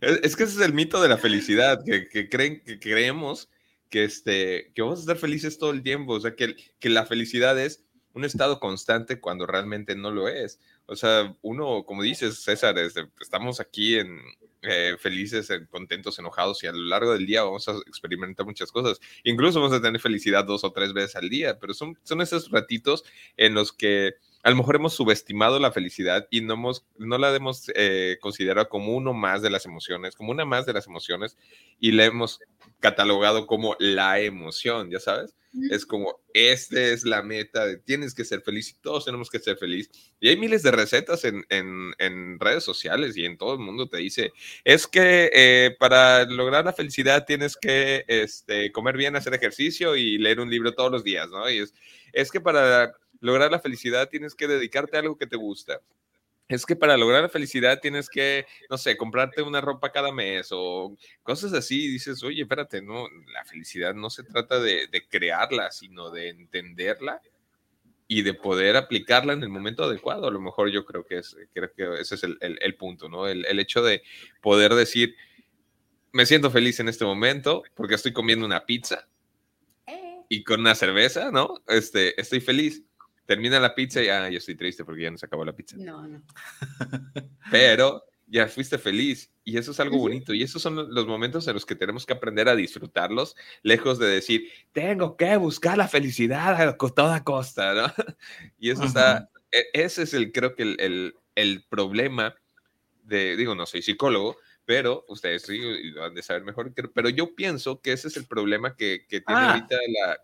[0.00, 3.48] Es, que ese es el mito de la felicidad, que, creen, que creemos
[3.88, 6.14] que, este, que vamos a estar felices todo el tiempo.
[6.14, 10.58] O sea, que, que la felicidad es un estado constante cuando realmente no lo es.
[10.86, 14.20] O sea, uno, como dices, César, estamos aquí en,
[14.66, 18.98] eh, felices, contentos, enojados y a lo largo del día vamos a experimentar muchas cosas.
[19.22, 22.50] Incluso vamos a tener felicidad dos o tres veces al día, pero son, son esos
[22.50, 23.04] ratitos
[23.36, 24.14] en los que
[24.44, 28.68] a lo mejor hemos subestimado la felicidad y no, hemos, no la hemos eh, considerado
[28.68, 31.38] como uno más de las emociones, como una más de las emociones
[31.80, 32.40] y la hemos
[32.78, 35.34] catalogado como la emoción, ya sabes.
[35.70, 39.38] Es como, esta es la meta, de, tienes que ser feliz y todos tenemos que
[39.38, 39.88] ser feliz.
[40.18, 43.88] Y hay miles de recetas en, en, en redes sociales y en todo el mundo
[43.88, 44.32] te dice,
[44.64, 50.18] es que eh, para lograr la felicidad tienes que este, comer bien, hacer ejercicio y
[50.18, 51.48] leer un libro todos los días, ¿no?
[51.48, 51.72] Y es,
[52.12, 52.92] es que para
[53.24, 55.80] lograr la felicidad tienes que dedicarte a algo que te gusta.
[56.46, 60.48] Es que para lograr la felicidad tienes que, no sé, comprarte una ropa cada mes
[60.50, 61.88] o cosas así.
[61.88, 67.22] dices, oye, espérate, no, la felicidad no se trata de, crearla, sino de entenderla
[68.06, 70.26] y de poder aplicarla en el momento adecuado.
[70.26, 73.26] A lo mejor yo creo que, es, creo que ese es el, punto, ¿no?
[73.26, 74.02] El, el, hecho de
[74.42, 75.16] poder decir,
[76.12, 79.08] me siento feliz en este momento porque estoy comiendo una pizza
[79.86, 80.20] eh.
[80.28, 81.62] y con una cerveza, ¿no?
[81.68, 82.84] Este, estoy feliz
[83.26, 85.76] termina la pizza y ya yo estoy triste porque ya no se acabó la pizza.
[85.78, 86.22] No, no.
[87.50, 91.54] Pero ya fuiste feliz y eso es algo bonito y esos son los momentos en
[91.54, 96.60] los que tenemos que aprender a disfrutarlos, lejos de decir, tengo que buscar la felicidad
[96.60, 97.86] a toda costa, ¿no?
[98.58, 102.34] Y eso está, e, ese es el, creo que el, el, problema
[103.02, 105.58] de, digo, no soy psicólogo, pero ustedes sí
[105.90, 109.20] lo han de saber mejor, pero yo pienso que ese es el problema que, que
[109.20, 109.52] tiene ah.
[109.52, 110.20] ahorita la,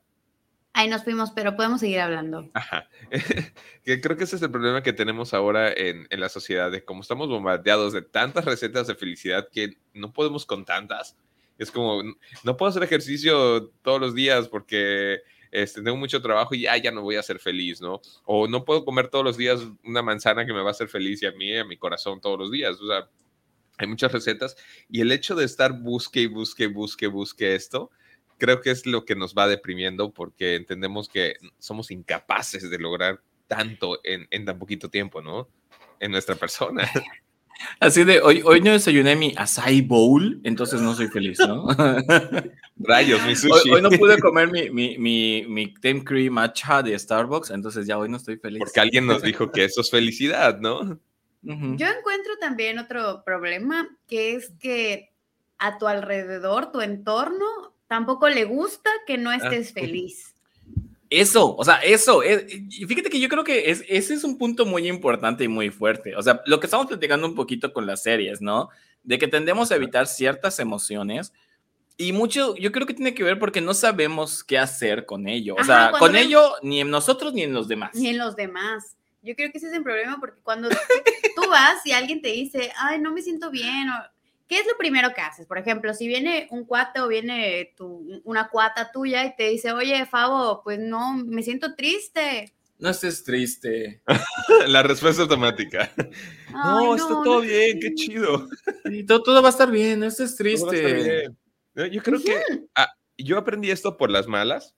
[0.72, 2.48] Ahí nos fuimos, pero podemos seguir hablando.
[2.54, 2.88] Ajá.
[3.84, 7.02] creo que ese es el problema que tenemos ahora en, en, la sociedad, de cómo
[7.02, 11.16] estamos bombardeados de tantas recetas de felicidad que no podemos con tantas.
[11.58, 12.02] Es como,
[12.44, 16.92] no puedo hacer ejercicio todos los días porque este, tengo mucho trabajo y ya, ya
[16.92, 18.00] no voy a ser feliz, ¿no?
[18.24, 21.22] O no puedo comer todos los días una manzana que me va a hacer feliz
[21.22, 22.80] y a mí, a mi corazón todos los días.
[22.80, 23.08] O sea,
[23.76, 24.56] hay muchas recetas
[24.88, 27.90] y el hecho de estar busque y busque, busque, busque esto,
[28.40, 33.20] creo que es lo que nos va deprimiendo porque entendemos que somos incapaces de lograr
[33.46, 35.48] tanto en, en tan poquito tiempo, ¿no?
[36.00, 36.90] En nuestra persona.
[37.78, 41.66] Así de, hoy, hoy no desayuné mi acai bowl, entonces no soy feliz, ¿no?
[42.76, 43.70] Rayos, mi sushi.
[43.70, 48.08] Hoy, no pude comer mi, mi, mi, mi Cream Matcha de Starbucks, entonces ya hoy
[48.08, 48.60] no estoy feliz.
[48.60, 50.98] Porque alguien nos dijo que eso es felicidad, ¿no?
[51.42, 55.10] Yo encuentro también otro problema, que es que
[55.58, 60.32] a tu alrededor, tu entorno, tampoco le gusta que no ah, estés feliz.
[61.10, 62.44] Eso, o sea, eso, es,
[62.86, 66.14] fíjate que yo creo que es, ese es un punto muy importante y muy fuerte.
[66.14, 68.68] O sea, lo que estamos platicando un poquito con las series, ¿no?
[69.02, 71.32] De que tendemos a evitar ciertas emociones
[71.96, 75.56] y mucho, yo creo que tiene que ver porque no sabemos qué hacer con ello.
[75.58, 77.90] O sea, con ello ni en nosotros ni en los demás.
[77.94, 78.96] Ni en los demás.
[79.20, 82.70] Yo creo que ese es el problema porque cuando tú vas y alguien te dice,
[82.78, 84.19] ay, no me siento bien, o
[84.50, 85.46] ¿qué es lo primero que haces?
[85.46, 89.70] Por ejemplo, si viene un cuate o viene tu, una cuata tuya y te dice,
[89.70, 92.52] oye, Fabo, pues no, me siento triste.
[92.76, 94.02] No estés triste.
[94.66, 95.92] La respuesta automática.
[96.52, 98.48] no, está todo bien, qué chido.
[99.06, 101.30] todo, todo, va a estar bien, no estés triste.
[101.76, 102.42] Yo creo que
[102.74, 104.74] ah, yo aprendí esto por las malas.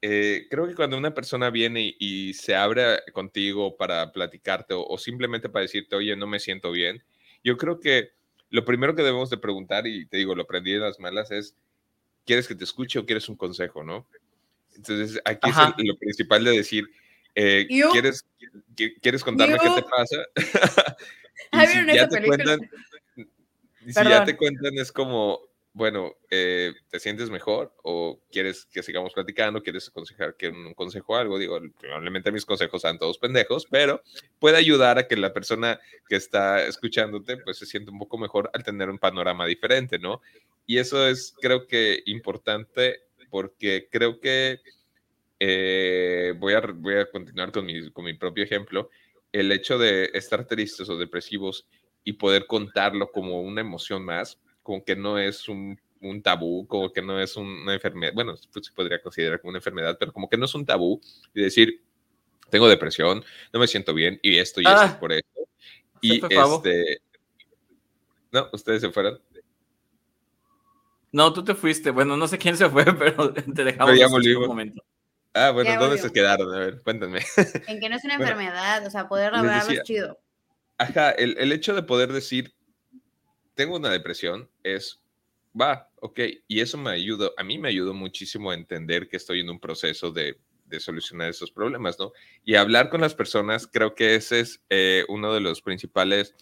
[0.00, 5.50] Eh, creo que cuando una persona viene y, se abre contigo para platicarte o simplemente
[5.50, 7.04] para decirte, oye, no me siento bien,
[7.42, 8.12] yo creo que
[8.54, 11.56] lo primero que debemos de preguntar, y te digo, lo aprendí en las malas, es,
[12.24, 14.06] ¿quieres que te escuche o quieres un consejo, no?
[14.76, 16.88] Entonces, aquí es lo principal de decir,
[17.34, 18.24] eh, ¿quieres,
[19.02, 20.16] ¿quieres contarme qué te pasa?
[21.52, 22.70] y si ya te cuentan,
[23.86, 25.40] si ya te cuentan, es como,
[25.74, 29.60] bueno, eh, ¿te sientes mejor o quieres que sigamos platicando?
[29.60, 31.36] ¿Quieres aconsejar que un consejo algo?
[31.36, 34.00] Digo, probablemente mis consejos sean todos pendejos, pero
[34.38, 38.50] puede ayudar a que la persona que está escuchándote pues se sienta un poco mejor
[38.54, 40.22] al tener un panorama diferente, ¿no?
[40.64, 44.60] Y eso es, creo que, importante porque creo que
[45.40, 48.90] eh, voy, a, voy a continuar con mi, con mi propio ejemplo.
[49.32, 51.66] El hecho de estar tristes o depresivos
[52.04, 56.92] y poder contarlo como una emoción más, como que no es un, un tabú, como
[56.92, 60.28] que no es una enfermedad, bueno, pues se podría considerar como una enfermedad, pero como
[60.28, 61.00] que no es un tabú
[61.32, 61.82] y decir,
[62.50, 64.96] tengo depresión, no me siento bien y esto y esto ah.
[64.98, 65.24] por eso.
[66.00, 67.00] Y este...
[68.32, 69.20] No, ustedes se fueron.
[71.12, 71.90] No, tú te fuiste.
[71.90, 74.82] Bueno, no sé quién se fue, pero te dejamos un momento.
[75.32, 76.52] Ah, bueno, ¿dónde se quedaron?
[76.52, 77.20] A ver, cuéntame.
[77.68, 80.18] En que no es una enfermedad, o sea, poder hablarlo es chido.
[80.78, 82.54] Ajá, el, el, hecho de poder decir,
[83.54, 85.00] tengo una depresión, es,
[85.58, 89.40] va, ok, y eso me ayudó, a mí me ayudó muchísimo a entender que estoy
[89.40, 92.12] en un proceso de, de solucionar esos problemas, ¿no?
[92.44, 96.34] Y hablar con las personas, creo que ese es eh, uno de los principales,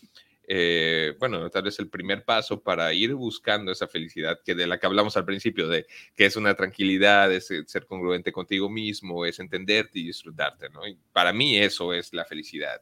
[0.49, 4.79] eh, bueno, tal vez el primer paso para ir buscando esa felicidad que de la
[4.79, 9.39] que hablamos al principio, de que es una tranquilidad, es ser congruente contigo mismo, es
[9.39, 10.87] entenderte y disfrutarte, ¿no?
[10.87, 12.81] Y para mí eso es la felicidad.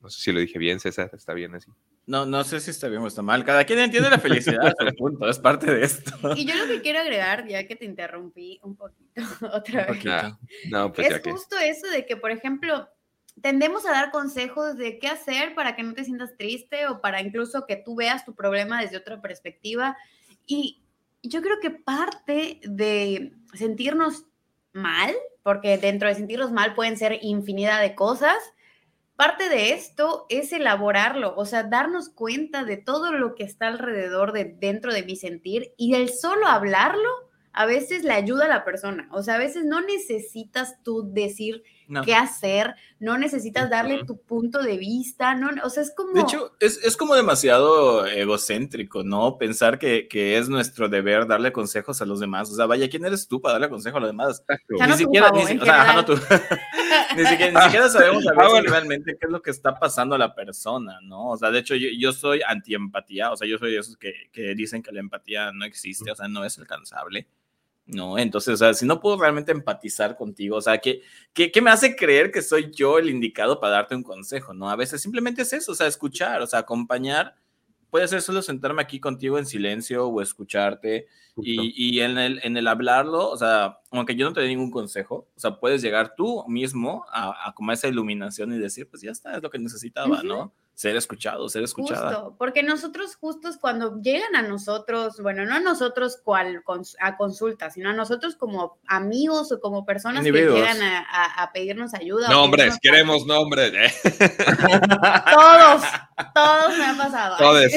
[0.00, 1.70] No sé si lo dije bien, César, está bien así.
[2.08, 3.44] No, no sé si está bien o está mal.
[3.44, 6.10] Cada quien entiende la felicidad, punto, es parte de esto.
[6.34, 9.20] Y yo lo que quiero agregar, ya que te interrumpí un poquito
[9.52, 10.02] otra vez,
[10.94, 12.88] pues es justo eso de que, por ejemplo,
[13.42, 17.20] tendemos a dar consejos de qué hacer para que no te sientas triste o para
[17.20, 19.94] incluso que tú veas tu problema desde otra perspectiva.
[20.46, 20.82] Y
[21.22, 24.24] yo creo que parte de sentirnos
[24.72, 28.38] mal, porque dentro de sentirnos mal pueden ser infinidad de cosas,
[29.18, 34.30] Parte de esto es elaborarlo, o sea, darnos cuenta de todo lo que está alrededor
[34.30, 37.08] de dentro de mi sentir y el solo hablarlo
[37.52, 39.08] a veces le ayuda a la persona.
[39.10, 41.64] O sea, a veces no necesitas tú decir
[42.04, 46.12] qué hacer, no necesitas darle tu punto de vista, no, o sea, es como...
[46.12, 49.38] De hecho, es, como demasiado egocéntrico, ¿no?
[49.38, 52.50] Pensar que, es nuestro deber darle consejos a los demás.
[52.50, 54.44] O sea, vaya, ¿quién eres tú para darle consejo a los demás?
[54.70, 56.02] Ni, siquiera, ni, siquiera,
[57.88, 61.30] sabemos a ah, realmente qué es lo que está pasando a la persona, ¿no?
[61.30, 64.12] O sea, de hecho, yo, yo soy antiempatía, o sea, yo soy de esos que,
[64.32, 67.26] que dicen que la empatía no existe, o sea, no es alcanzable.
[67.88, 68.18] ¿No?
[68.18, 71.00] Entonces, o sea, si no puedo realmente empatizar contigo, o sea, ¿qué,
[71.32, 74.70] qué, qué me hace creer que soy yo el indicado para darte un consejo, ¿no?
[74.70, 77.34] A veces simplemente es eso, o sea, escuchar, o sea, acompañar.
[77.90, 82.58] Puede ser solo sentarme aquí contigo en silencio o escucharte y, y, en, el, en
[82.58, 86.14] el hablarlo, o sea, aunque yo no te dé ningún consejo, o sea, puedes llegar
[86.14, 89.58] tú mismo a, a como esa iluminación y decir, pues ya está, es lo que
[89.58, 90.52] necesitaba, ¿no?
[90.78, 92.14] Ser escuchado, ser escuchada.
[92.14, 96.62] Justo, porque nosotros justos cuando llegan a nosotros, bueno, no a nosotros cual,
[97.00, 102.28] a consulta, sino a nosotros como amigos o como personas que llegan a, pedirnos ayuda.
[102.28, 103.72] Nombres, queremos nombres.
[103.74, 103.92] ¿eh?
[105.32, 105.82] todos,
[106.32, 107.36] todos me ha pasado.
[107.38, 107.72] Todos.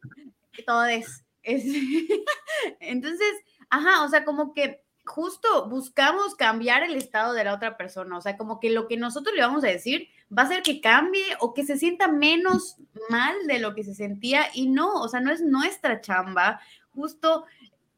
[0.66, 1.22] todos.
[2.80, 3.32] Entonces,
[3.72, 8.20] Ajá, o sea, como que justo buscamos cambiar el estado de la otra persona, o
[8.20, 11.24] sea, como que lo que nosotros le vamos a decir va a ser que cambie
[11.40, 12.76] o que se sienta menos
[13.10, 16.60] mal de lo que se sentía y no, o sea, no es nuestra chamba,
[16.94, 17.44] justo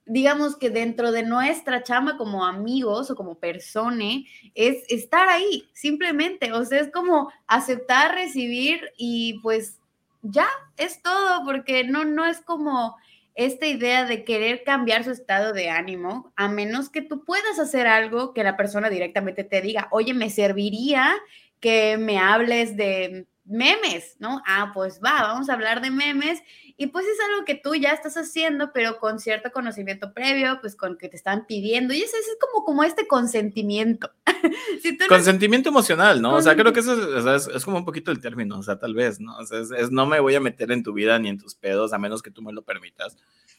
[0.06, 4.22] digamos que dentro de nuestra chamba como amigos o como persona
[4.54, 9.78] es estar ahí, simplemente, o sea, es como aceptar, recibir y pues
[10.22, 10.46] ya
[10.76, 12.96] es todo, porque no, no es como
[13.34, 17.86] esta idea de querer cambiar su estado de ánimo, a menos que tú puedas hacer
[17.86, 21.12] algo que la persona directamente te diga, oye, me serviría
[21.60, 24.40] que me hables de memes, ¿no?
[24.46, 26.42] Ah, pues va, vamos a hablar de memes
[26.76, 30.74] y pues es algo que tú ya estás haciendo, pero con cierto conocimiento previo, pues
[30.74, 31.94] con que te están pidiendo.
[31.94, 34.10] Y eso, es como, como este consentimiento.
[35.08, 36.34] consentimiento emocional, ¿no?
[36.34, 39.20] O sea, creo que eso es, como un poquito el término, o sea, tal vez,
[39.20, 39.36] ¿no?
[39.36, 41.92] O sea, es, no me voy a meter en tu vida ni en tus pedos,
[41.92, 43.16] a menos que tú me lo permitas.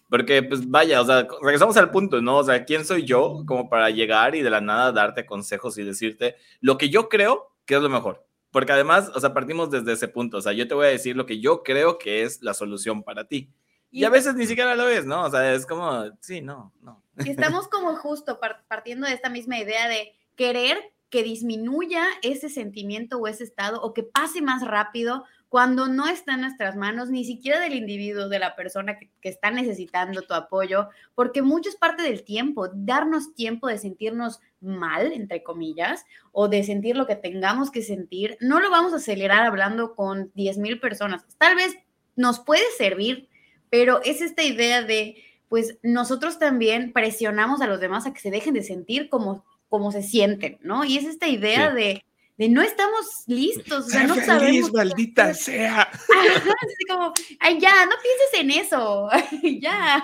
[0.09, 2.39] Porque, pues vaya, o sea, regresamos al punto, ¿no?
[2.39, 5.83] O sea, ¿quién soy yo como para llegar y de la nada darte consejos y
[5.83, 8.25] decirte lo que yo creo que es lo mejor?
[8.55, 10.37] Porque además, o sea, partimos desde ese punto.
[10.37, 13.03] O sea, yo te voy a decir lo que yo creo que es la solución
[13.03, 13.51] para ti.
[13.91, 15.25] Y, a veces ni siquiera lo es, ¿no?
[15.25, 17.03] O sea, es como, sí, no, no.
[17.17, 18.39] Y estamos como justo
[18.69, 20.77] partiendo de esta misma idea de querer
[21.09, 26.33] que disminuya ese sentimiento o ese estado o que pase más rápido cuando no está
[26.33, 30.89] en nuestras manos, ni siquiera del individuo, de la persona que, está necesitando tu apoyo,
[31.13, 36.63] porque mucho es parte del tiempo, darnos tiempo de sentirnos mal, entre comillas, o de
[36.63, 40.79] sentir lo que tengamos que sentir, no lo vamos a acelerar hablando con 10 mil
[40.79, 41.23] personas.
[41.37, 41.75] Tal vez
[42.15, 43.29] nos puede servir,
[43.69, 48.31] pero es esta idea de, pues nosotros también presionamos a los demás a que se
[48.31, 50.83] dejen de sentir como, como se sienten, ¿no?
[50.83, 52.03] Y es esta idea de
[52.37, 54.73] de no estamos listos, o sea, no sabemos.
[54.73, 55.81] maldita sea.
[55.91, 59.09] Así como, ay, ya, no pienses en eso,
[59.61, 60.03] ya,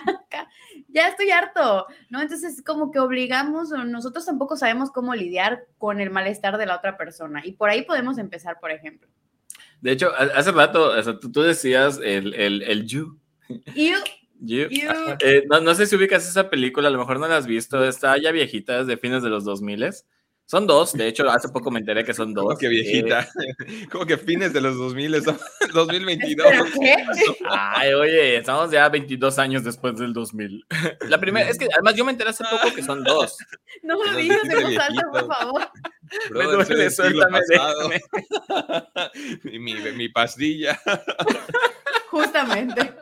[0.87, 2.21] ya estoy harto, ¿no?
[2.21, 6.97] Entonces, como que obligamos, nosotros tampoco sabemos cómo lidiar con el malestar de la otra
[6.97, 9.09] persona, y por ahí podemos empezar, por ejemplo.
[9.81, 13.19] De hecho, hace rato, o sea, tú, decías el, el, el you.
[13.75, 13.97] You.
[14.43, 14.69] You.
[15.19, 17.85] Eh, no, no, sé si ubicas esa película, a lo mejor no la has visto,
[17.85, 19.83] está ya viejita, es de fines de los 2000
[20.45, 22.43] son dos, de hecho, hace poco me enteré que son dos.
[22.43, 25.23] Como que viejita, eh, como que fines de los 2000,
[25.73, 26.51] 2022.
[26.79, 26.95] ¿Qué?
[27.49, 30.65] Ay, oye, estamos ya 22 años después del 2000.
[31.07, 33.37] La primera, es que además yo me enteré hace poco que son dos.
[33.83, 35.61] No lo digas en voz alta, por favor.
[36.31, 37.39] me duele, suéltame,
[39.43, 40.79] mi, mi pastilla.
[42.09, 42.93] Justamente.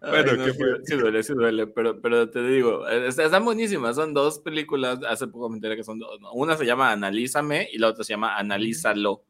[0.00, 0.44] Bueno,
[0.84, 5.26] sí, duele, sí duele, pero, pero te digo, eh, están buenísimas, son dos películas, hace
[5.26, 8.36] poco me enteré que son dos, una se llama Analízame y la otra se llama
[8.36, 9.24] Analízalo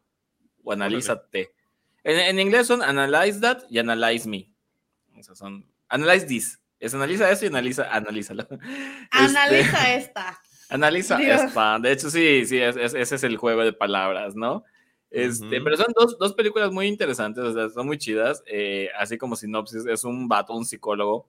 [0.63, 1.53] o Analízate.
[2.05, 4.49] En, en, inglés son Analyze That y Analyze Me.
[5.19, 6.61] O sea, son Analyze This.
[6.79, 8.47] Es analiza eso y analiza, analízalo.
[9.11, 10.41] Analiza este, esta.
[10.69, 11.79] Analiza esta.
[11.79, 14.65] De hecho, sí, sí, ese es el juego de palabras, ¿no?
[15.11, 18.43] Este, Pero son dos, dos, películas muy interesantes, o sea, son muy chidas.
[18.47, 21.29] Eh, así como sinopsis, es un vato, un psicólogo.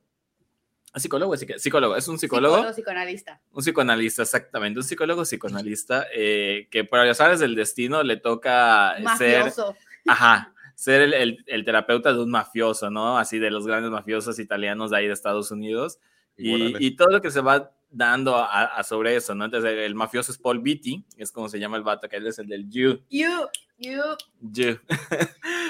[0.94, 1.38] ¿Un psicólogo?
[1.38, 2.56] Psicólogo, es un psicólogo.
[2.56, 3.42] Psicólogo psicoanalista.
[3.52, 4.80] Un psicoanalista, exactamente.
[4.80, 9.54] Un psicólogo psicoanalista eh, que por azares del destino le toca ser.
[10.08, 13.18] Ajá, ser el, el, el, terapeuta de un mafioso, ¿no?
[13.18, 16.00] Así de los grandes mafiosos italianos de ahí de Estados Unidos.
[16.38, 19.46] Y, y, todo lo que se va dando a, sobre eso, ¿no?
[19.46, 22.38] Entonces, el mafioso es Paul Beatty, es como se llama el vato, que él es
[22.38, 23.02] el del You.
[23.10, 23.48] You,
[23.78, 24.02] You.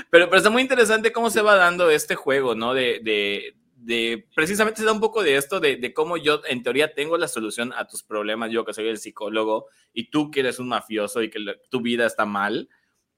[0.09, 2.73] pero, pero está muy interesante cómo se va dando este juego, ¿no?
[2.73, 6.63] De, de, de precisamente se da un poco de esto, de, de, cómo yo en
[6.63, 10.39] teoría tengo la solución a tus problemas, yo que soy el psicólogo, y tú que
[10.39, 11.39] eres un mafioso y que
[11.69, 12.69] tu vida está mal.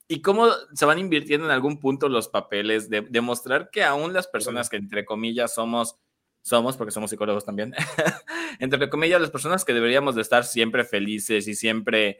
[0.07, 4.27] Y cómo se van invirtiendo en algún punto los papeles de demostrar que aún las
[4.27, 5.99] personas que entre comillas somos
[6.41, 7.73] somos, porque somos psicólogos también,
[8.59, 12.19] entre comillas, las personas que deberíamos de estar siempre felices y siempre,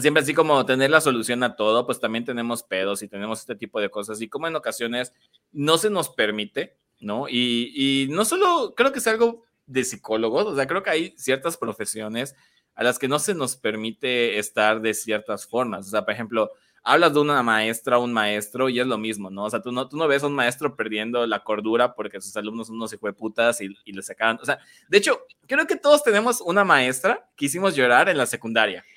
[0.00, 3.56] siempre así como tener la solución a todo, pues también tenemos pedos y tenemos este
[3.56, 5.12] tipo de cosas y como en ocasiones
[5.52, 7.28] no se nos permite, ¿no?
[7.28, 11.14] Y, y no solo creo que es algo de psicólogos, o sea, creo que hay
[11.16, 12.34] ciertas profesiones
[12.74, 16.50] a las que no se nos permite estar de ciertas formas, o sea, por ejemplo,
[16.82, 19.44] hablas de una maestra o un maestro y es lo mismo, ¿no?
[19.44, 22.36] O sea, tú no, tú no ves a un maestro perdiendo la cordura porque sus
[22.36, 24.38] alumnos son unos putas y, y le sacaban.
[24.40, 24.58] O sea,
[24.88, 28.84] de hecho, creo que todos tenemos una maestra que hicimos llorar en la secundaria.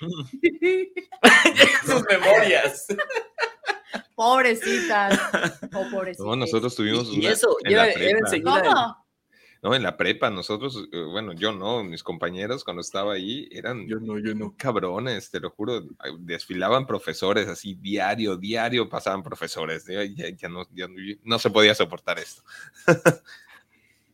[1.86, 2.86] sus memorias.
[4.14, 5.20] Pobrecitas.
[5.74, 6.26] Oh, pobrecitas.
[6.26, 7.92] No, nosotros tuvimos y, eso, en era,
[8.42, 9.03] ¿Cómo?
[9.64, 13.88] No, en la prepa, nosotros, eh, bueno, yo no, mis compañeros cuando estaba ahí eran
[13.88, 14.54] yo no, yo no.
[14.58, 15.82] cabrones, te lo juro,
[16.18, 20.86] desfilaban profesores así diario, diario pasaban profesores, ya, ya, no, ya
[21.22, 22.42] no, se podía soportar esto.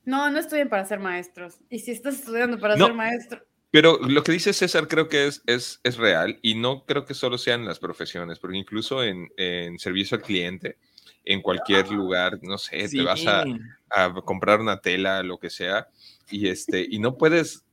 [0.03, 1.57] No, no estudien para ser maestros.
[1.69, 3.45] Y si estás estudiando para ser maestro.
[3.71, 7.15] Pero lo que dice César creo que es, es, es, real y no creo que
[7.15, 10.79] solo sean las profesiones, porque incluso en, en servicio al cliente,
[11.25, 13.45] en cualquier lugar, no sé, te vas a,
[13.91, 15.89] a, comprar una tela, lo que sea,
[16.31, 17.65] y, este, y no puedes,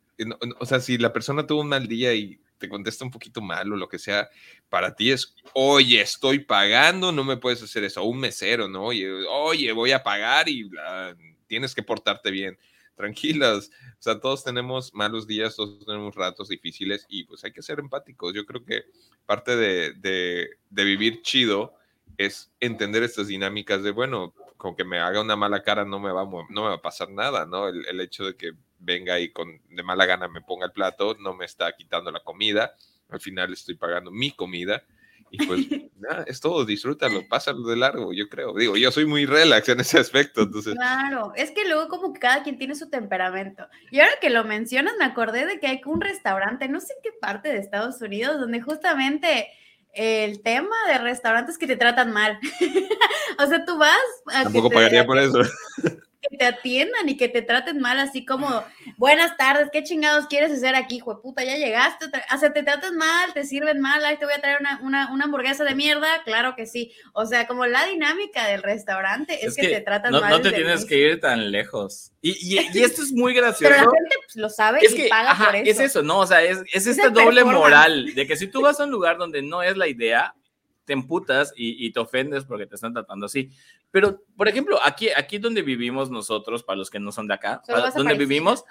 [0.59, 3.71] o sea, si la persona tuvo un mal día y te contesta un poquito mal
[3.71, 4.29] o lo que sea,
[4.69, 8.85] para ti es, oye, estoy pagando, no me puedes hacer eso, un mesero, ¿no?
[8.85, 10.69] Oye, oye, voy a pagar y
[11.47, 12.57] tienes que portarte bien.
[12.95, 17.61] Tranquilas, o sea, todos tenemos malos días, todos tenemos ratos difíciles y pues hay que
[17.61, 18.33] ser empáticos.
[18.33, 18.85] Yo creo que
[19.27, 21.75] parte de, de vivir chido
[22.17, 26.11] es entender estas dinámicas de, bueno, con que me haga una mala cara no me
[26.11, 27.67] va, no me va a pasar nada, ¿no?
[27.67, 31.15] El, el, hecho de que venga y con de mala gana me ponga el plato
[31.19, 32.75] no me está quitando la comida,
[33.09, 34.83] al final estoy pagando mi comida
[35.29, 35.59] y pues
[35.97, 38.53] nada, es todo, disfrútalo, pásalo de largo, yo creo.
[38.53, 40.75] Digo, yo soy muy relax en ese aspecto, entonces.
[40.75, 43.67] Claro, es que luego como que cada quien tiene su temperamento.
[43.91, 46.99] Y ahora que lo mencionas, me acordé de que hay un restaurante, no sé en
[47.03, 49.47] qué parte de Estados Unidos, donde justamente
[49.97, 52.39] el tema de restaurantes que te tratan mal.
[53.39, 53.97] o sea, tú vas...
[54.27, 55.41] A Tampoco pagaría por eso.
[56.21, 58.63] que te atiendan y que te traten mal, así como,
[58.97, 61.43] buenas tardes, ¿qué chingados quieres hacer aquí, hijo de puta?
[61.43, 64.57] Ya llegaste, o sea, te tratan mal, te sirven mal, ahí te voy a traer
[64.59, 66.91] una, una, una, hamburguesa de mierda, claro que sí.
[67.13, 70.31] O sea, como la dinámica del restaurante es, que, te tratan no, mal.
[70.31, 72.11] No te tienes que ir tan lejos.
[72.21, 73.73] Y, y, y, esto es muy gracioso.
[73.73, 75.71] Pero la gente pues, lo sabe es y que, paga ajá, por eso.
[75.71, 76.19] Es eso, ¿no?
[76.19, 79.17] O sea, es, es esta doble moral de que si tú vas a un lugar
[79.17, 80.33] donde no es la idea,
[80.85, 83.51] te emputas y, y, te ofendes porque te están tratando así.
[83.91, 87.61] Pero, por ejemplo, aquí, aquí donde vivimos nosotros, para los que no son de acá,
[87.65, 88.65] para, donde vivimos,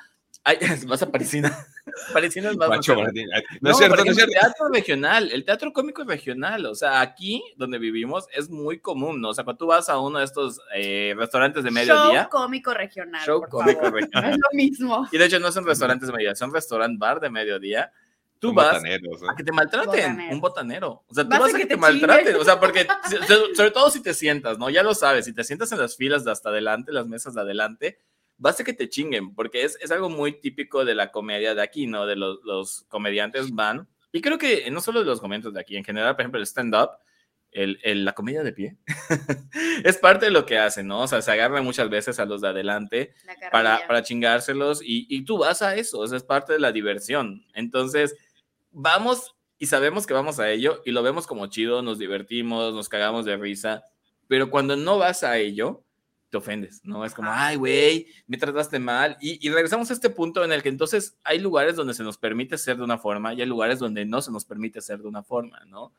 [0.45, 1.67] hay, vas a Parisina.
[2.12, 2.69] Parisina es más.
[2.69, 4.33] Macho, no, no, es cierto, no es cierto.
[4.33, 6.67] El teatro regional, el teatro cómico es regional.
[6.67, 9.31] O sea, aquí donde vivimos es muy común, ¿no?
[9.31, 12.23] O sea, cuando tú vas a uno de estos eh, restaurantes de mediodía.
[12.23, 13.25] Show cómico regional.
[13.25, 13.95] Show cómico favor.
[14.01, 14.31] regional.
[14.31, 15.09] es lo mismo.
[15.11, 17.93] Y de hecho, no son restaurantes de mediodía, son restaurant bar de mediodía
[18.39, 19.26] tú vas botaneros, ¿eh?
[19.28, 20.34] a que te maltraten, botanero.
[20.34, 21.05] un botanero.
[21.09, 22.87] O sea, tú vas, vas a que, que te, te maltraten, o sea, porque
[23.55, 24.70] sobre todo si te sientas, ¿no?
[24.70, 27.41] Ya lo sabes, si te sientas en las filas de hasta adelante, las mesas de
[27.41, 28.01] adelante,
[28.39, 31.62] vas a que te chinguen, porque es, es algo muy típico de la comedia de
[31.62, 32.07] aquí, ¿no?
[32.07, 35.76] De los, los comediantes van, y creo que no solo de los comediantes de aquí,
[35.76, 36.91] en general, por ejemplo, el stand-up,
[37.53, 38.76] el, el, la comedia de pie,
[39.84, 41.03] es parte de lo que hacen, ¿no?
[41.03, 43.14] O sea, se agarran muchas veces a los de adelante
[43.51, 46.72] para, para chingárselos y, y, tú vas a eso, o sea, es parte de la
[46.72, 47.47] diversión.
[47.55, 48.14] Entonces,
[48.77, 52.91] vamos y sabemos que vamos a ello y lo vemos como chido, nos divertimos, nos
[52.91, 53.83] cagamos de risa,
[54.29, 55.83] pero cuando no vas a ello,
[56.29, 57.05] te ofendes, ¿no?
[57.05, 59.16] Es como, ay, güey, me trataste mal.
[59.20, 62.18] Y, y, regresamos a este punto en el que entonces hay lugares donde se nos
[62.18, 65.09] permite ser de una forma y hay lugares donde no se nos permite ser de
[65.09, 65.95] una forma, ¿no?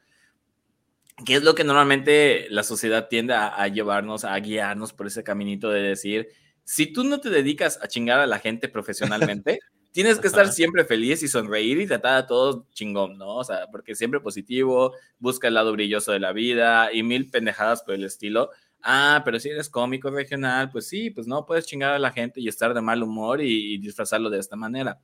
[1.25, 5.23] Que es lo que normalmente la sociedad tiende a, a llevarnos, a guiarnos por ese
[5.23, 6.27] caminito de decir,
[6.63, 9.59] si tú no te dedicas a chingar a la gente profesionalmente,
[9.91, 13.37] tienes que estar siempre feliz y sonreír y tratar a todos chingón, ¿no?
[13.37, 17.83] O sea, porque siempre positivo, busca el lado brilloso de la vida y mil pendejadas
[17.83, 18.51] por el estilo.
[18.81, 22.39] Ah, pero si eres cómico regional, pues sí, pues no puedes chingar a la gente
[22.39, 24.99] y estar de mal humor y, y disfrazarlo de esta manera.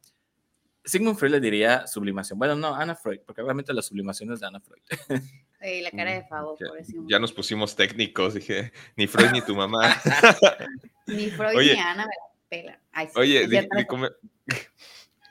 [0.86, 2.38] Sigmund Freud le diría sublimación.
[2.38, 4.82] Bueno, no, Ana Freud, porque realmente la sublimación es de Ana Freud.
[5.64, 6.92] Sí, la cara de Favo, ya, por eso.
[7.08, 9.96] Ya nos pusimos técnicos, dije, ni Freud ni tu mamá.
[11.08, 12.82] ni Freud Oye, ni Ana me la pela.
[12.92, 14.10] Ay, sí, Oye, di, di, come,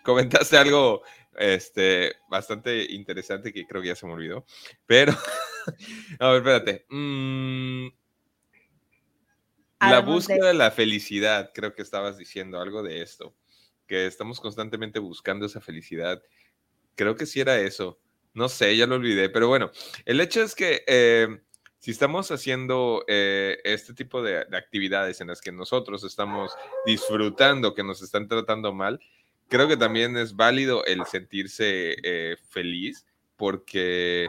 [0.02, 1.02] comentaste algo
[1.36, 4.44] este, bastante interesante que creo que ya se me olvidó,
[4.86, 5.12] pero,
[6.18, 6.86] a ver, espérate.
[6.90, 7.88] Mm,
[9.80, 13.34] la búsqueda de la felicidad, creo que estabas diciendo algo de esto,
[13.86, 16.22] que estamos constantemente buscando esa felicidad.
[16.94, 17.98] Creo que sí era eso.
[18.32, 19.72] No sé, ya lo olvidé, pero bueno,
[20.04, 21.28] el hecho es que eh,
[21.78, 26.52] si estamos haciendo eh, este tipo de, de, actividades en las que nosotros estamos
[26.86, 29.00] disfrutando que nos están tratando mal,
[29.52, 33.04] creo que también es válido el sentirse eh, feliz
[33.36, 34.26] porque,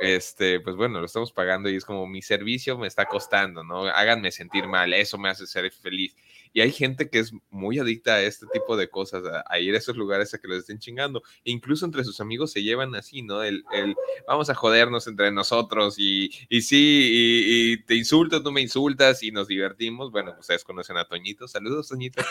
[0.00, 3.84] este, pues bueno, lo estamos pagando y es como mi servicio me está costando, ¿no?
[3.84, 6.16] Háganme sentir mal, eso me hace ser feliz.
[6.54, 9.74] Y hay gente que es muy adicta a este tipo de cosas, a, a ir
[9.74, 11.22] a esos lugares a que los estén chingando.
[11.44, 13.42] E incluso entre sus amigos se llevan así, ¿no?
[13.42, 13.94] El, el
[14.26, 19.22] vamos a jodernos entre nosotros y, y sí, y, y, te insulto, tú me insultas
[19.22, 20.10] y nos divertimos.
[20.10, 21.46] Bueno, ustedes conocen a Toñito.
[21.46, 22.22] Saludos, Toñito.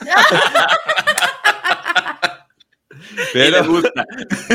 [3.32, 4.06] Pero, y le gusta.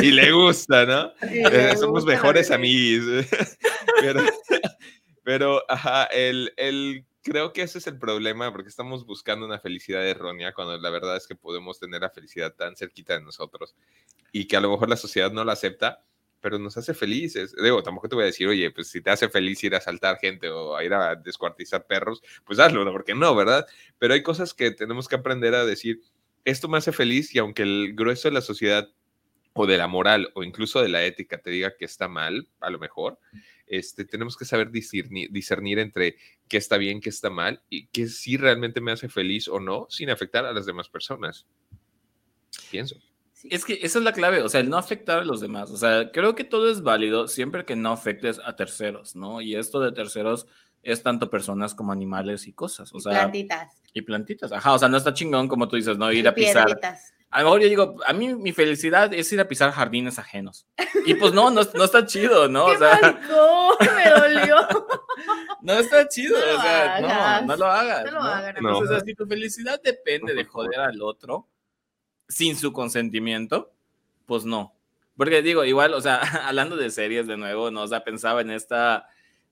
[0.01, 1.11] Y le gusta, ¿no?
[1.29, 3.25] Sí, eh, somos gusta, mejores amigos.
[4.01, 4.21] pero,
[5.23, 10.07] pero, ajá, el, el, creo que ese es el problema, porque estamos buscando una felicidad
[10.07, 13.75] errónea, cuando la verdad es que podemos tener la felicidad tan cerquita de nosotros
[14.31, 16.03] y que a lo mejor la sociedad no la acepta,
[16.45, 17.55] pero nos hace felices.
[17.59, 20.19] Digo, tampoco te voy a decir, oye, pues si te hace feliz ir a asaltar
[20.19, 22.91] gente o a ir a descuartizar perros, pues hazlo, ¿no?
[22.91, 23.65] Porque no, ¿verdad?
[23.97, 26.01] Pero hay cosas que tenemos que aprender a decir,
[26.45, 28.89] esto me hace feliz y aunque el grueso de la sociedad
[29.53, 32.69] o de la moral o incluso de la ética te diga que está mal, a
[32.69, 33.19] lo mejor,
[33.67, 36.17] este, tenemos que saber discernir, discernir entre
[36.47, 39.87] qué está bien, qué está mal y qué sí realmente me hace feliz o no,
[39.89, 41.47] sin afectar a las demás personas.
[42.69, 42.95] Pienso.
[43.49, 45.69] Es que esa es la clave, o sea, el no afectar a los demás.
[45.71, 49.41] O sea, creo que todo es válido siempre que no afectes a terceros, ¿no?
[49.41, 50.47] Y esto de terceros
[50.86, 52.93] es tanto personas como animales y cosas.
[52.93, 53.81] O sea, y plantitas.
[53.91, 54.73] Y plantitas, ajá.
[54.73, 56.11] O sea, no está chingón como tú dices, ¿no?
[56.11, 56.65] Ir y a pisar.
[56.67, 57.13] piedritas.
[57.31, 60.67] A lo mejor yo digo, a mí mi felicidad es ir a pisar jardines ajenos.
[61.05, 62.67] Y pues no, no, no está chido, ¿no?
[62.69, 63.95] ¡Qué O sea, maricón!
[63.95, 64.55] Me dolió.
[65.61, 67.45] no está chido, No lo o sea, no, hagas.
[67.45, 68.05] no lo hagas.
[68.05, 68.25] No lo ¿no?
[68.25, 68.69] hagan, No.
[68.69, 71.49] Entonces, si tu felicidad depende de joder al otro
[72.29, 73.73] sin su consentimiento,
[74.25, 74.73] pues no.
[75.17, 76.17] Porque digo, igual, o sea,
[76.47, 77.81] hablando de series de nuevo, ¿no?
[77.81, 79.09] O sea, pensaba en esta.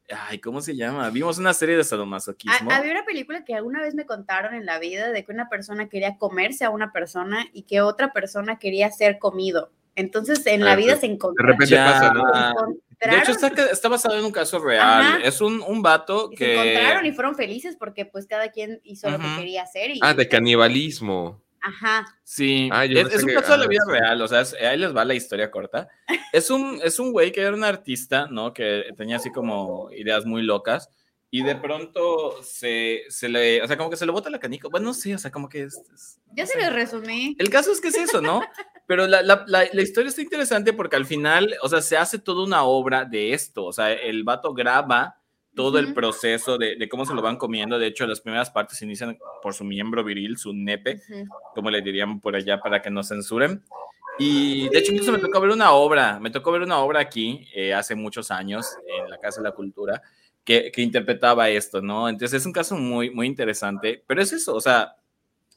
[0.10, 1.10] Ay, ¿cómo se llama?
[1.10, 2.70] Vimos una serie de sadomasoquismo.
[2.72, 5.48] Ha- Había una película que alguna vez me contaron en la vida de que una
[5.50, 9.72] persona quería comerse a una persona y que otra persona quería ser comido.
[9.96, 11.52] Entonces en la Ah, vida de- se De encontraron.
[11.54, 11.86] repente Ya.
[11.86, 12.24] pasa, ¿no?
[13.00, 15.02] De hecho, está, está basado en un caso real.
[15.02, 15.18] Ajá.
[15.24, 17.16] Es un, un vato y se encontraron y que.
[17.16, 19.92] fueron felices porque pues cada quien hizo lo que quería hacer.
[19.92, 21.43] Y, Ah, de canibalismo.
[21.64, 22.06] Ajá.
[22.24, 23.92] Sí, Ah, es, es un que- caso de la ah, vida sí.
[23.92, 25.88] real, o sea, es- ahí les va la historia corta.
[26.34, 28.54] Es un, es un güey que era un artista, ¿no?
[28.54, 30.90] Que tenía así como ideas muy locas
[31.32, 34.68] y de pronto se, se le, o sea, como que se le bota la canica.
[34.70, 35.76] Bueno, no sé, o sea, como que es...
[35.94, 36.66] es- Yo no se sé.
[36.66, 37.36] los resumí.
[37.40, 38.42] El caso es que es eso, ¿no?
[38.88, 42.20] Pero la, la, la, la historia está interesante porque al final, o sea, se hace
[42.20, 45.16] toda una obra de esto, o sea, el vato graba
[45.56, 47.78] todo el proceso de, de cómo se lo van comiendo.
[47.80, 51.02] De hecho, las primeras partes inician por su miembro viril, su nepe
[51.54, 53.64] como le dirían por allá para que no censuren.
[54.20, 57.48] Y de hecho, incluso me tocó ver una obra, me tocó ver una obra aquí
[57.56, 60.02] eh, hace muchos años en la Casa de la Cultura
[60.44, 62.10] que, que interpretaba esto, ¿no?
[62.10, 64.98] Entonces es un caso muy, muy interesante, pero es eso, o sea,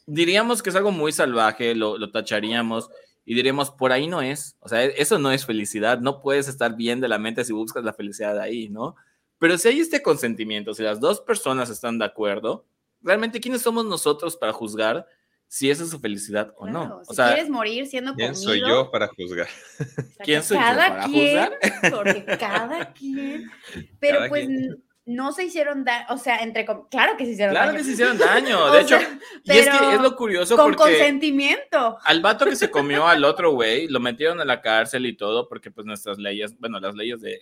[0.06, 2.88] diríamos que es algo muy salvaje, lo, lo tacharíamos
[3.24, 6.76] y diríamos, por ahí no es, o sea, eso no es felicidad, no puedes estar
[6.76, 8.94] bien de la mente si buscas la felicidad ahí, ¿no?
[9.38, 12.66] Pero si hay este consentimiento, si las dos personas están de acuerdo,
[13.02, 15.06] realmente, ¿quiénes somos nosotros para juzgar
[15.48, 16.96] si esa es su felicidad o Claro, no?
[16.98, 18.50] O si sea, quieres morir siendo ¿Quién comido.
[18.50, 19.46] soy yo para juzgar?
[19.46, 21.92] o sea, ¿quién soy yo cada para quien, juzgar?
[21.92, 23.50] Porque cada quien.
[24.00, 24.84] Pero Cada pues quien.
[25.06, 26.04] No se hicieron daño.
[26.10, 26.66] O sea, entre.
[26.66, 27.78] com- Claro que se hicieron Claro daño.
[27.78, 30.74] que se hicieron daño, de hecho, sea, y es que pero es lo curioso Con
[30.74, 31.98] porque consentimiento.
[32.04, 35.48] al vato que se comió al otro güey, lo metieron a la cárcel y todo,
[35.48, 37.40] porque pues nuestras leyes, bueno, las leyes de.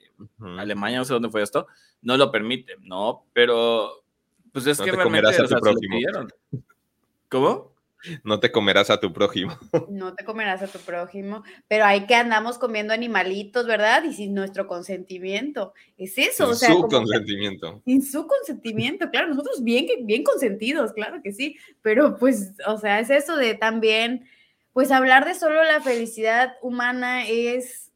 [0.59, 1.67] Alemania, no sé dónde fue esto,
[2.03, 3.25] no lo permiten, ¿no?
[3.33, 4.05] Pero,
[4.53, 6.33] pues es No que te realmente, o sea, se lo pidieron.
[7.29, 7.74] ¿Cómo?
[8.23, 9.57] No te comerás a tu prójimo.
[9.89, 11.43] No te comerás a tu prójimo.
[11.69, 14.03] Pero hay que andamos comiendo animalitos, ¿verdad?
[14.05, 15.73] Y sin nuestro consentimiento.
[15.97, 16.49] Es eso.
[16.49, 17.83] o Sin sea, su que- consentimiento.
[17.85, 23.01] Sin su consentimiento, claro, nosotros bien, bien consentidos, claro que sí, pero pues, o sea,
[23.01, 24.27] es eso de también,
[24.73, 27.93] pues hablar de solo la felicidad humana es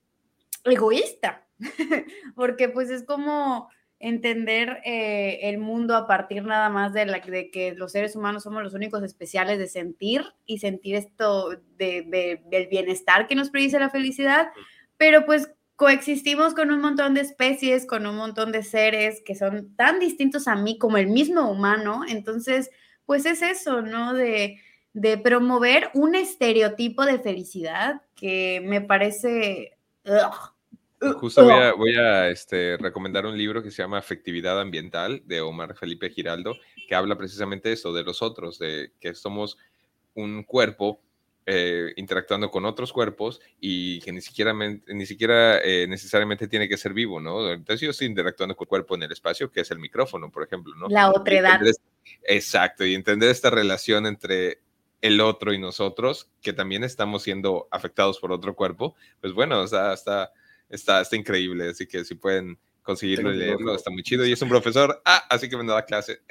[0.65, 1.47] egoísta,
[2.35, 3.69] porque pues es como
[4.01, 8.45] entender eh, el mundo a partir nada más de, la, de que los seres humanos
[8.45, 13.51] somos los únicos especiales de sentir y sentir esto de, de- del bienestar que nos
[13.51, 14.49] predice la felicidad,
[14.97, 19.75] pero pues coexistimos con un montón de especies, con un montón de seres que son
[19.77, 22.71] tan distintos a mí como el mismo humano, entonces
[23.07, 24.13] pues es eso, ¿no?
[24.15, 24.61] De,
[24.93, 29.79] de promover un estereotipo de felicidad que me parece...
[30.05, 30.55] ugh,
[31.01, 35.41] Justo voy a, voy a este, recomendar un libro que se llama Afectividad Ambiental de
[35.41, 36.57] Omar Felipe Giraldo,
[36.89, 39.57] que habla precisamente de eso, de los otros, de que somos
[40.15, 41.01] un cuerpo
[41.47, 46.77] eh, interactuando con otros cuerpos y que ni siquiera, ni siquiera eh, necesariamente tiene que
[46.77, 47.51] ser vivo, ¿no?
[47.51, 50.43] Entonces yo estoy interactuando con el cuerpo en el espacio, que es el micrófono, por
[50.43, 50.89] ejemplo, ¿no?
[50.89, 51.11] La
[51.55, 51.81] entender es-
[52.25, 54.61] Exacto, y entender esta relación entre
[55.01, 59.67] el otro y nosotros, que también estamos siendo afectados por otro cuerpo, pues bueno, o
[59.67, 60.33] sea, está,
[60.69, 64.25] está, está increíble, así que si pueden conseguirlo y leerlo, está muy chido.
[64.25, 66.23] Y es un profesor, ah, así que me da clase.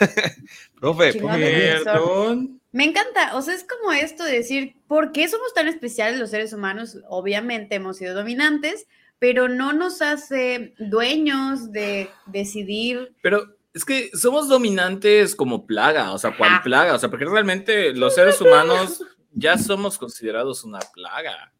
[0.80, 2.60] Profe, Perdón.
[2.72, 6.30] Me encanta, o sea, es como esto de decir, ¿por qué somos tan especiales los
[6.30, 6.98] seres humanos?
[7.08, 8.86] Obviamente hemos sido dominantes,
[9.18, 13.14] pero no nos hace dueños de decidir.
[13.22, 16.62] Pero es que somos dominantes como plaga, o sea, cual Ajá.
[16.62, 21.52] plaga, o sea, porque realmente los seres humanos ya somos considerados una plaga.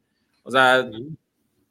[0.42, 0.88] O sea,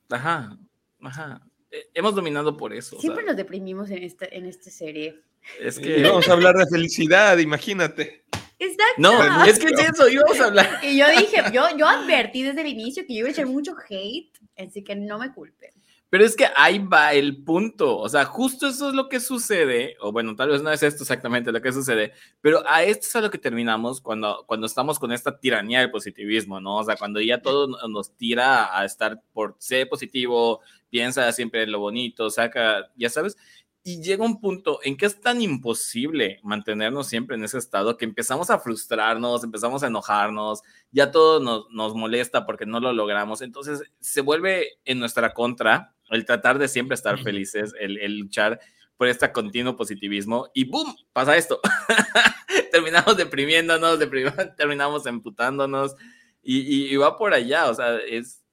[0.10, 0.58] ajá,
[1.02, 1.42] ajá.
[1.72, 2.98] Eh, Hemos dominado por eso.
[2.98, 5.22] o Siempre sea, nos deprimimos en esta, en esta serie.
[5.60, 6.02] es que.
[6.04, 8.24] vamos a hablar de felicidad, imagínate.
[8.58, 8.96] Exacto.
[8.98, 10.80] No, es que es eso, íbamos a hablar.
[10.82, 13.76] Y yo dije, yo, yo advertí desde el inicio que yo iba a echar mucho
[13.90, 15.72] hate, así que no me culpen.
[16.16, 17.98] Pero es que ahí va el punto.
[17.98, 21.04] O sea, justo eso es lo que sucede, o bueno, tal vez no es esto
[21.04, 24.98] exactamente lo que sucede, pero a esto es a lo que terminamos cuando, cuando estamos
[24.98, 26.78] con esta tiranía del positivismo, ¿no?
[26.78, 31.74] O sea, cuando ya todo nos tira a estar por ser positivo, piensa siempre en
[31.74, 33.36] lo bonito, saca, ya sabes,
[33.84, 38.06] y llega un punto en que es tan imposible mantenernos siempre en ese estado que
[38.06, 40.62] empezamos a frustrarnos, empezamos a enojarnos,
[40.94, 43.42] ya todo nos, nos molesta porque no lo logramos.
[43.42, 48.60] Entonces se vuelve en nuestra contra el tratar de siempre estar felices, el, el luchar
[48.98, 50.96] por este continuo positivismo y ¡boom!
[51.12, 51.60] pasa esto.
[52.72, 54.00] terminamos deprimiéndonos,
[54.58, 55.96] terminamos emputándonos
[56.42, 57.70] y, y, va por allá.
[57.70, 58.44] O sea, es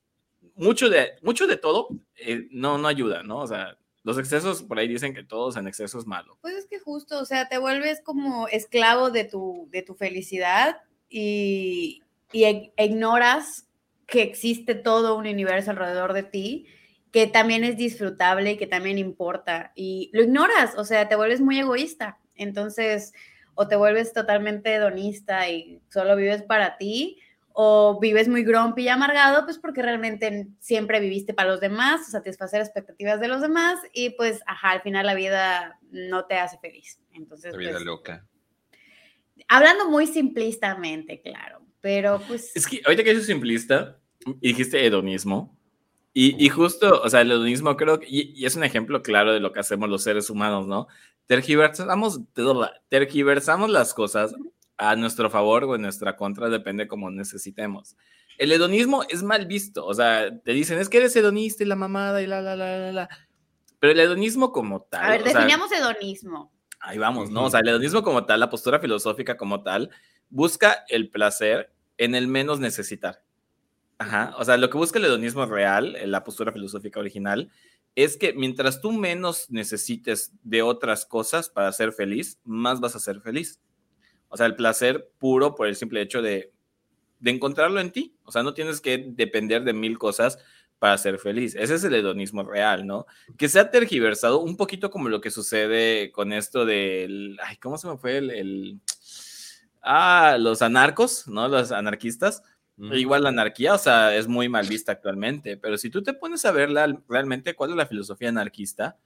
[0.54, 3.38] mucho de, mucho de todo eh, no, no ayuda, ¿no?
[3.38, 6.38] O sea, los excesos, por ahí dicen que todos en exceso es malo.
[6.40, 10.82] Pues es que justo, o sea, te vuelves como esclavo de tu, de tu felicidad
[11.08, 13.68] y, y ignoras
[14.06, 16.66] que existe todo un universo alrededor de ti
[17.12, 19.72] que también es disfrutable y que también importa.
[19.74, 22.18] Y lo ignoras, o sea, te vuelves muy egoísta.
[22.34, 23.12] Entonces,
[23.54, 27.18] o te vuelves totalmente hedonista y solo vives para ti,
[27.52, 32.62] o vives muy grumpy y amargado, pues porque realmente siempre viviste para los demás, satisfacer
[32.62, 36.98] expectativas de los demás y pues, ajá, al final la vida no te hace feliz.
[37.12, 38.26] Entonces, la vida pues, loca.
[39.48, 42.56] Hablando muy simplistamente, claro, pero pues...
[42.56, 43.98] Es que ahorita que es simplista
[44.40, 45.54] dijiste hedonismo,
[46.14, 49.32] y, y, justo, o sea, el hedonismo creo que, y, y, es un ejemplo claro
[49.32, 50.86] de lo que hacemos los seres humanos, ¿no?
[51.26, 52.20] Tergiversamos,
[52.88, 54.34] tergiversamos las cosas
[54.76, 57.96] a nuestro favor o en nuestra contra, depende como necesitemos.
[58.36, 61.76] El hedonismo es mal visto, o sea, te dicen, es que eres hedonista y la
[61.76, 63.08] mamada y la, la, la, la, la.
[63.78, 65.04] Pero el hedonismo como tal...
[65.04, 66.52] A ver, definamos sea, hedonismo.
[66.80, 67.44] Ahí vamos, ¿no?
[67.44, 69.90] O sea, el hedonismo como tal, la postura filosófica como tal,
[70.28, 73.22] busca el placer en el menos necesitar.
[74.02, 77.52] Ajá, o sea, lo que busca el hedonismo real, la postura filosófica original,
[77.94, 82.98] es que mientras tú menos necesites de otras cosas para ser feliz, más vas a
[82.98, 83.60] ser feliz.
[84.28, 86.52] O sea, el placer puro por el simple hecho de,
[87.20, 88.16] de encontrarlo en ti.
[88.24, 90.36] O sea, no tienes que depender de mil cosas
[90.80, 91.54] para ser feliz.
[91.54, 93.06] Ese es el hedonismo real, ¿no?
[93.38, 97.38] Que se ha tergiversado un poquito como lo que sucede con esto del...
[97.40, 98.30] Ay, ¿cómo se me fue el...
[98.30, 98.80] el...
[99.80, 101.46] Ah, los anarcos, ¿no?
[101.46, 102.42] Los anarquistas.
[102.78, 106.44] Igual la anarquía, o sea, es muy mal vista actualmente, pero si tú te pones
[106.44, 106.70] a ver
[107.08, 108.98] realmente cuál es la filosofía anarquista,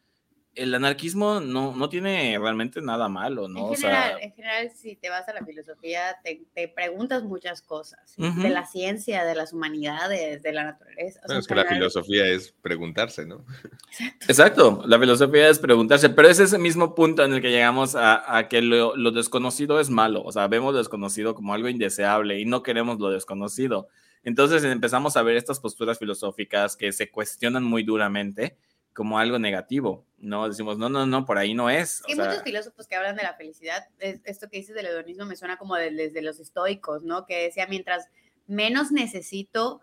[0.57, 3.69] el anarquismo no, no tiene realmente nada malo, ¿no?
[3.69, 7.23] En general, o sea, en general si te vas a la filosofía, te, te preguntas
[7.23, 8.43] muchas cosas, uh -huh.
[8.43, 11.21] de la ciencia, de las humanidades, de la naturaleza.
[11.25, 13.45] O sea, es que la filosofía es preguntarse, ¿no?
[13.91, 14.27] Exacto.
[14.29, 18.37] Exacto, la filosofía es preguntarse, pero es ese mismo punto en el que llegamos a,
[18.37, 22.41] a que lo, lo, desconocido es malo, o sea, vemos lo desconocido como algo indeseable
[22.41, 23.89] y no queremos lo desconocido.
[24.23, 28.57] Entonces empezamos a ver estas posturas filosóficas que se cuestionan muy duramente
[28.97, 30.49] como algo negativo, ¿no?
[30.49, 32.03] Decimos, no, no, no, por ahí no es.
[32.09, 32.24] Hay sea...
[32.24, 33.86] muchos filósofos que hablan de la felicidad.
[33.99, 37.26] Esto que dices del hedonismo me suena como desde de los estoicos, ¿no?
[37.26, 38.09] Que decía, mientras
[38.47, 39.82] menos necesito,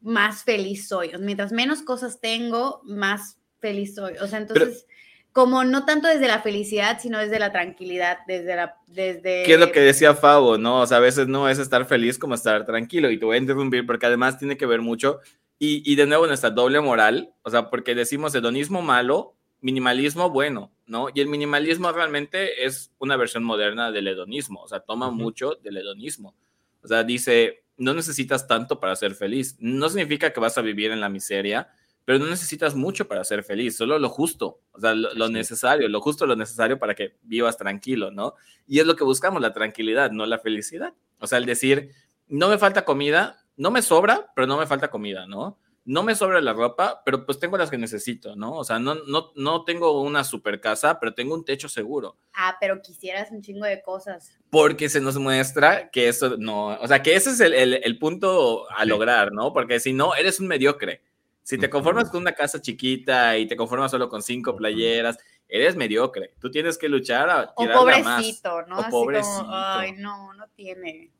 [0.00, 1.12] más feliz soy.
[1.20, 4.14] Mientras menos cosas tengo, más feliz soy.
[4.20, 4.84] O sea, entonces...
[4.86, 4.96] Pero
[5.36, 8.76] como no tanto desde la felicidad, sino desde la tranquilidad, desde la...
[8.86, 9.42] Desde...
[9.42, 10.80] ¿Qué es lo que decía Favo, no?
[10.80, 13.40] O sea, a veces no es estar feliz como estar tranquilo, y te voy a
[13.40, 15.20] interrumpir porque además tiene que ver mucho,
[15.58, 20.72] y, y de nuevo nuestra doble moral, o sea, porque decimos hedonismo malo, minimalismo bueno,
[20.86, 21.08] ¿no?
[21.14, 25.16] Y el minimalismo realmente es una versión moderna del hedonismo, o sea, toma uh -huh.
[25.16, 26.34] mucho del hedonismo.
[26.82, 29.56] O sea, dice, no necesitas tanto para ser feliz.
[29.58, 31.68] No significa que vas a vivir en la miseria,
[32.04, 35.88] pero no necesitas mucho para ser feliz, solo lo justo, o sea, lo, lo, necesario,
[35.88, 38.34] lo justo, lo necesario para que vivas tranquilo, ¿no?
[38.68, 40.94] Y es lo que buscamos, la tranquilidad, no la felicidad.
[41.18, 41.90] O sea, el decir,
[42.28, 45.58] no me falta comida, no me sobra, pero no me falta comida, ¿no?
[45.84, 48.54] No me sobra la ropa, pero pues tengo las que necesito, ¿no?
[48.54, 52.16] O sea, no, no, no tengo una super casa, pero tengo un techo seguro.
[52.34, 54.36] Ah, pero quisieras un chingo de cosas.
[54.50, 57.98] Porque se nos muestra que eso no, o sea, que ese es el, el, el
[57.98, 59.52] punto a lograr, ¿no?
[59.52, 61.02] Porque si no, eres un mediocre.
[61.46, 65.76] Si te conformas con una casa chiquita y te conformas solo con cinco playeras, eres
[65.76, 66.34] mediocre.
[66.40, 68.68] Tú tienes que luchar a o pobrecito, más.
[68.68, 68.76] ¿no?
[68.78, 69.38] O Así pobrecito.
[69.42, 71.12] Como, ay, no, no tiene.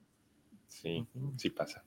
[0.66, 1.07] Sí,
[1.37, 1.84] sí pasa.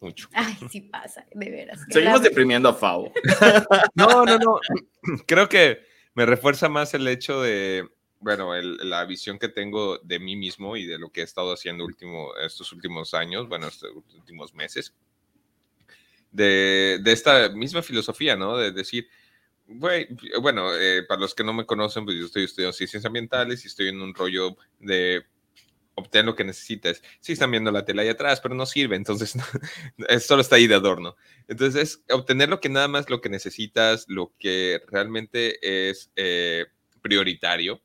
[0.00, 0.28] Mucho.
[0.34, 1.80] Ay, sí pasa, de veras.
[1.90, 3.12] Seguimos deprimiendo a Favo.
[3.94, 4.60] no, no, no.
[5.26, 5.80] Creo que
[6.14, 7.88] me refuerza más el hecho de,
[8.20, 11.52] bueno, el, la visión que tengo de mí mismo y de lo que he estado
[11.52, 14.94] haciendo último, estos últimos años, bueno, estos últimos meses
[16.30, 18.56] de, de, esta misma filosofía, ¿no?
[18.56, 19.08] De decir,
[19.66, 20.08] güey,
[20.40, 23.68] bueno, eh, para los que no me conocen, pues yo estoy estudiando ciencias ambientales y
[23.68, 25.24] estoy en un rollo de
[25.98, 27.02] obtén lo que necesites.
[27.20, 29.34] Sí están viendo la tela ahí atrás, pero no sirve, entonces
[30.26, 31.16] solo está ahí de adorno.
[31.48, 36.66] Entonces, obtener lo que nada más lo que necesitas, lo que realmente es eh,
[37.02, 37.82] prioritario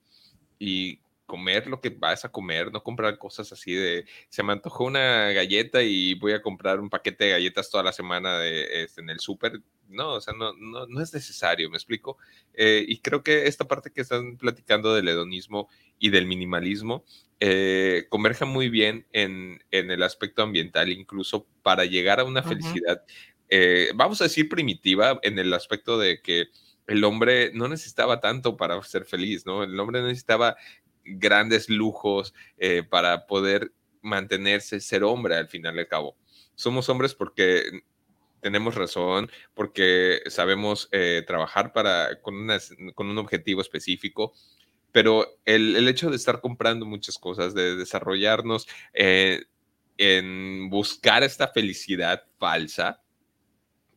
[0.59, 4.85] y comer lo que vas a comer, no comprar cosas así de, se me antojó
[4.85, 9.01] una galleta y voy a comprar un paquete de galletas toda la semana de, este,
[9.01, 9.61] en el súper.
[9.89, 12.17] No, o sea, no, no, no es necesario, me explico.
[12.53, 15.69] Eh, y creo que esta parte que están platicando del hedonismo
[15.99, 17.03] y del minimalismo
[17.39, 23.03] eh, converge muy bien en, en, el aspecto ambiental, incluso para llegar a una felicidad,
[23.49, 26.47] eh, vamos a decir primitiva, en el aspecto de que
[26.87, 29.63] el hombre no necesitaba tanto para ser feliz, ¿no?
[29.63, 30.57] El hombre necesitaba
[31.03, 36.17] grandes lujos eh, para poder mantenerse, ser hombre al final del cabo.
[36.55, 37.83] Somos hombres porque
[38.41, 42.47] tenemos razón, porque sabemos eh, trabajar para, con,
[42.93, 44.33] con, un objetivo específico,
[44.91, 49.45] pero el, el, hecho de estar comprando muchas cosas, de desarrollarnos eh,
[49.97, 53.02] en buscar esta felicidad falsa,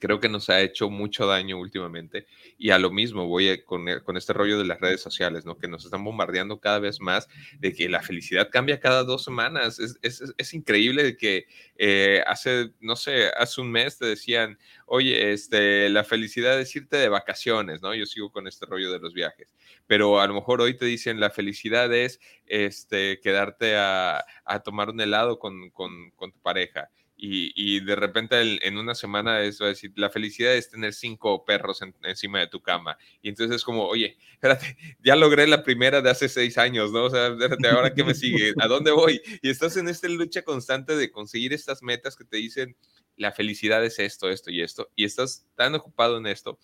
[0.07, 2.29] creo que nos ha hecho mucho daño últimamente.
[2.57, 5.59] Y a lo mismo voy con, e, con, este rollo de las redes sociales, ¿no?
[5.59, 7.29] Que nos están bombardeando cada vez más
[7.59, 9.81] de que la felicidad cambia cada dos semanas.
[9.81, 11.47] Es, es, es increíble de que
[11.77, 16.97] eh, hace, no sé, hace un mes te decían, oye, este, la felicidad es irte
[16.97, 17.93] de vacaciones, ¿no?
[17.93, 19.57] Yo sigo con este rollo de los viajes.
[19.89, 24.91] Pero a lo mejor hoy te dicen, la felicidad es este, quedarte a, a tomar
[24.91, 29.93] un helado con, con, con tu pareja y, de repente en una semana a decir,
[29.97, 32.99] la felicidad es tener cinco perros encima de tu cama.
[33.23, 37.05] Y entonces es como, oye, espérate, ya logré la primera de hace seis años, ¿no?
[37.05, 39.21] O sea, espérate, ahora qué me sigue, ¿a dónde voy?
[39.43, 42.77] Y estás en esta lucha constante de conseguir estas metas que te dicen,
[43.17, 44.91] la felicidad es esto, esto y esto.
[44.95, 46.59] Y estás tan ocupado en esto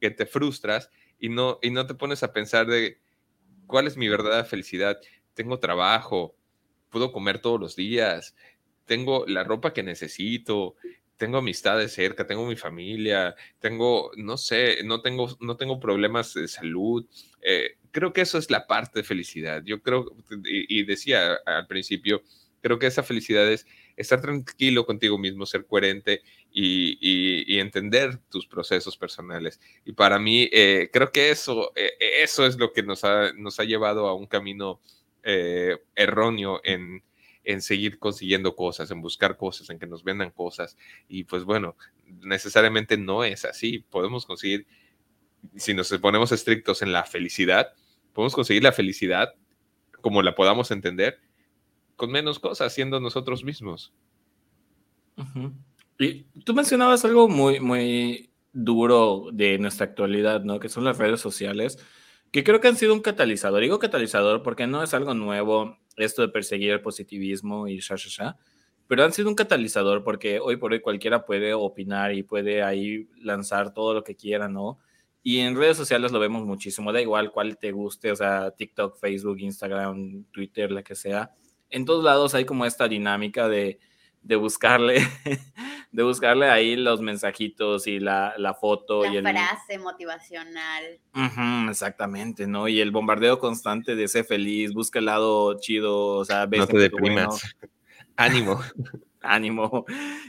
[0.00, 3.00] que te frustras y no, y no te pones a pensar de,
[3.66, 4.98] ¿cuál es mi verdadera felicidad?
[5.34, 6.34] Tengo trabajo,
[6.88, 8.34] puedo comer todos los días,
[8.88, 10.74] tengo la ropa que necesito,
[11.18, 16.48] tengo amistades cerca, tengo mi familia, tengo, no sé, no tengo, no tengo problemas de
[16.48, 17.04] salud.
[17.42, 19.62] Eh, creo que eso es la parte de felicidad.
[19.64, 20.06] Yo creo,
[20.44, 22.22] y, decía al principio,
[22.62, 23.66] creo que esa felicidad es
[23.96, 26.22] estar tranquilo contigo mismo, ser coherente
[26.52, 29.60] y, entender tus procesos personales.
[29.84, 33.60] Y para mí, eh, creo que eso, eh, eso es lo que nos ha, nos
[33.60, 34.80] ha llevado a un camino
[35.94, 37.02] erróneo en,
[37.48, 40.76] en seguir consiguiendo cosas, en buscar cosas, en que nos vendan cosas.
[41.08, 41.76] Y pues bueno,
[42.20, 43.78] necesariamente no es así.
[43.78, 44.66] Podemos conseguir,
[45.56, 47.72] si nos ponemos estrictos en la felicidad,
[48.12, 49.34] podemos conseguir la felicidad
[50.02, 51.20] como la podamos entender
[51.96, 53.94] con menos cosas, siendo nosotros mismos.
[55.98, 60.60] Y tú mencionabas algo muy, muy duro de nuestra actualidad, ¿no?
[60.60, 61.78] Que son las redes sociales,
[62.30, 63.62] que creo que han sido un catalizador.
[63.62, 68.08] Digo catalizador porque no es algo nuevo esto de perseguir el positivismo y sha, sha,
[68.08, 68.36] sha,
[68.86, 73.08] pero han sido un catalizador porque hoy por hoy cualquiera puede opinar y puede ahí
[73.20, 74.78] lanzar todo lo que quiera, ¿no?
[75.22, 78.98] Y en redes sociales lo vemos muchísimo, da igual cuál te guste, o sea, TikTok,
[78.98, 81.32] Facebook, Instagram, Twitter, la que sea.
[81.68, 83.78] En todos lados hay como esta dinámica de,
[84.22, 85.00] de buscarle,
[85.90, 89.04] de buscarle ahí los mensajitos y la, la foto.
[89.04, 91.00] La y el, frase motivacional.
[91.70, 92.68] exactamente, ¿no?
[92.68, 96.66] Y el bombardeo constante de ser feliz, busca el lado chido, o sea, ves no
[96.66, 97.56] te deprimas.
[98.16, 98.60] Ánimo.
[99.20, 99.84] Ánimo.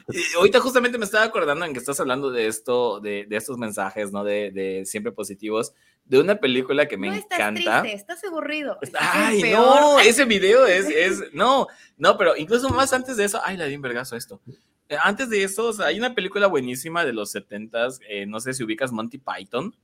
[0.10, 3.58] Y ahorita justamente me estaba acordando en que estás hablando de esto, de, de estos
[3.58, 4.24] mensajes, ¿no?
[4.24, 5.74] De, de, siempre positivos,
[6.06, 7.60] de una película que me no, encanta.
[7.60, 8.80] Estás triste, estás aburrido.
[9.00, 13.58] Ay, no, ese video es, es, no, no, pero incluso más antes de eso, ay,
[13.58, 14.42] la di un vergazo esto.
[14.90, 18.40] Eh, antes de eso, o sea, hay una película buenísima de los 70s, eh, no
[18.40, 19.76] sé si ubicas Monty Python,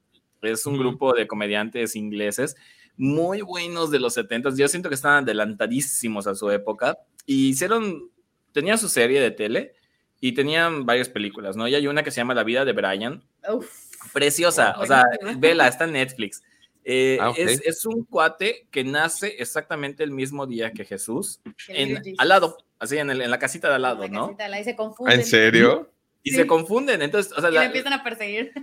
[0.41, 2.56] es un grupo de comediantes ingleses
[2.97, 8.10] muy buenos de los 70s, yo siento que están adelantadísimos a su época, y hicieron,
[8.51, 9.74] tenían su serie de tele
[10.20, 11.68] y tenían varias películas, ¿no?
[11.68, 13.24] Y hay una que se llama La vida de Brian.
[13.47, 13.70] Uf.
[14.14, 15.03] Preciosa, o sea,
[15.38, 16.43] vela, está en Netflix.
[16.84, 17.45] Eh, ah, okay.
[17.45, 22.58] es, es, un cuate que nace exactamente el mismo día que Jesús, en, al lado,
[22.80, 24.26] así en, el, en, la casita de al lado, la ¿no?
[24.28, 25.19] Casita, la, y se confunden.
[25.19, 25.91] ¿En serio?
[26.26, 26.38] Y sí.
[26.38, 28.51] se confunden, entonces, o sea, y la, empiezan a perseguir.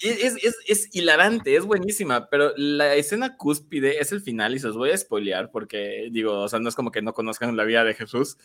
[0.00, 4.66] Es, es, es, hilarante, es buenísima, pero la escena cúspide es el final y se
[4.66, 7.62] los voy a spoilear porque, digo, o sea, no es como que no conozcan la
[7.62, 8.36] vida de Jesús.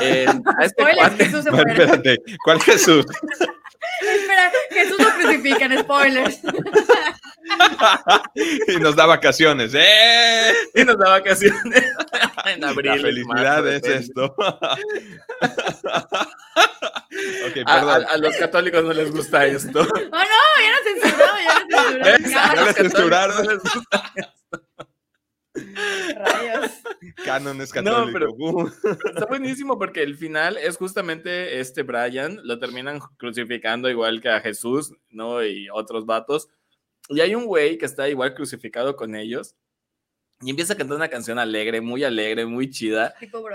[0.00, 1.74] Eh, a este cuate, Jesús se muere.
[1.74, 3.06] Espérate, ¿cuál Jesús?
[4.00, 6.40] Espera, Jesús lo crucifican, spoilers.
[8.68, 10.52] y nos da vacaciones, ¡eh!
[10.74, 11.62] Y nos da vacaciones
[12.46, 12.92] en abril.
[12.92, 14.34] La felicidad marzo, es esto.
[17.48, 19.80] okay, a, a, los católicos no les gusta esto.
[20.12, 22.56] Oh, no, ya lo censuraron, ya lo censuraron.
[22.56, 23.60] Ya lo censuraron.
[26.16, 26.70] Rayos.
[27.24, 28.06] Canon es católico.
[28.06, 28.36] No, pero
[29.08, 34.40] está buenísimo porque el final es justamente este Brian, lo terminan crucificando igual que a
[34.40, 35.42] Jesús, ¿no?
[35.44, 36.48] Y otros vatos.
[37.08, 39.54] Y hay un güey que está igual crucificado con ellos
[40.42, 43.14] y empieza a cantar una canción alegre, muy alegre, muy chida,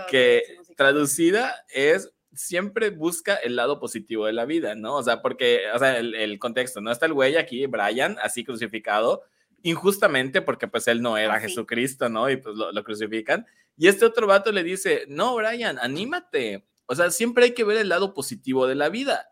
[0.10, 0.44] que
[0.76, 4.96] traducida es siempre busca el lado positivo de la vida, ¿no?
[4.96, 6.92] O sea, porque, o sea, el, contexto, ¿no?
[6.92, 9.24] Está el güey aquí, Brian, así crucificado,
[9.64, 12.30] injustamente porque pues él no era Jesucristo, ¿no?
[12.30, 13.46] Y pues lo, crucifican.
[13.78, 16.66] Y este otro vato le dice, no, Brian, anímate.
[16.86, 19.30] O sea, siempre hay que ver el lado positivo de la vida,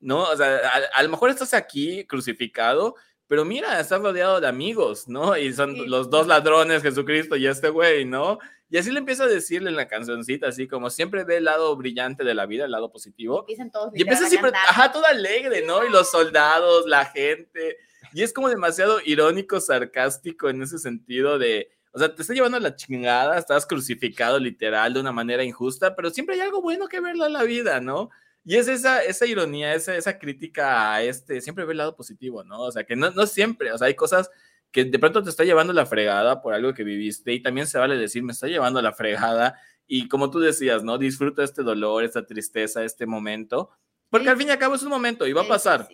[0.00, 0.24] ¿no?
[0.24, 2.94] O sea, a, a lo mejor estás aquí crucificado
[3.26, 5.36] pero mira, estás rodeado de amigos, ¿no?
[5.36, 8.38] Y son los dos ladrones, Jesucristo y este güey, ¿no?
[8.74, 11.76] Y así le empieza a decirle en la cancioncita, así como siempre ve el lado
[11.76, 13.44] brillante de la vida, el lado positivo.
[13.46, 15.86] Y, todos y empieza siempre, ajá, todo alegre, ¿no?
[15.86, 17.76] Y los soldados, la gente.
[18.12, 22.56] Y es como demasiado irónico, sarcástico en ese sentido de, o sea, te está llevando
[22.56, 26.88] a la chingada, estás crucificado literal de una manera injusta, pero siempre hay algo bueno
[26.88, 28.10] que verlo en la vida, ¿no?
[28.44, 32.42] Y es esa, esa ironía, esa, esa crítica a este, siempre ve el lado positivo,
[32.42, 32.62] ¿no?
[32.62, 34.32] O sea, que no, no siempre, o sea, hay cosas
[34.74, 37.78] que de pronto te está llevando la fregada por algo que viviste y también se
[37.78, 39.56] vale decir, me está llevando la fregada
[39.86, 40.98] y como tú decías, ¿no?
[40.98, 43.70] Disfruta este dolor, esta tristeza, este momento,
[44.10, 45.88] porque al fin y al cabo es un momento y va a pasar.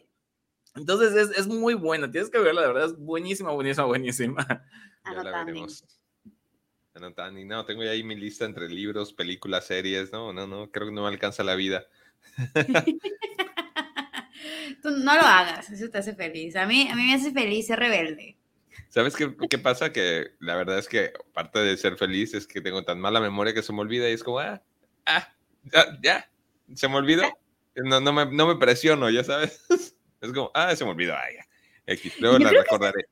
[0.75, 4.47] Entonces es, es muy buena, tienes que verla, de verdad, es buenísima, buenísima, buenísima.
[5.05, 5.83] Ya la veremos.
[6.95, 10.93] No, tengo ya ahí mi lista entre libros, películas, series, no, no, no, creo que
[10.95, 11.87] no me alcanza la vida.
[14.83, 16.57] Tú no lo hagas, eso te hace feliz.
[16.57, 18.40] A mí, a mí me hace feliz ser rebelde.
[18.89, 19.93] ¿Sabes qué, qué, pasa?
[19.93, 23.55] Que la verdad es que parte de ser feliz es que tengo tan mala memoria
[23.55, 24.63] que se me olvida y es como, ah,
[25.07, 25.35] ah,
[25.73, 26.31] ya, ya
[26.75, 27.23] se me olvidó.
[27.77, 29.65] No, no, me, no me presiono, ya sabes.
[30.21, 33.07] Es como, ah, se me olvidó, ay, luego la recordaré.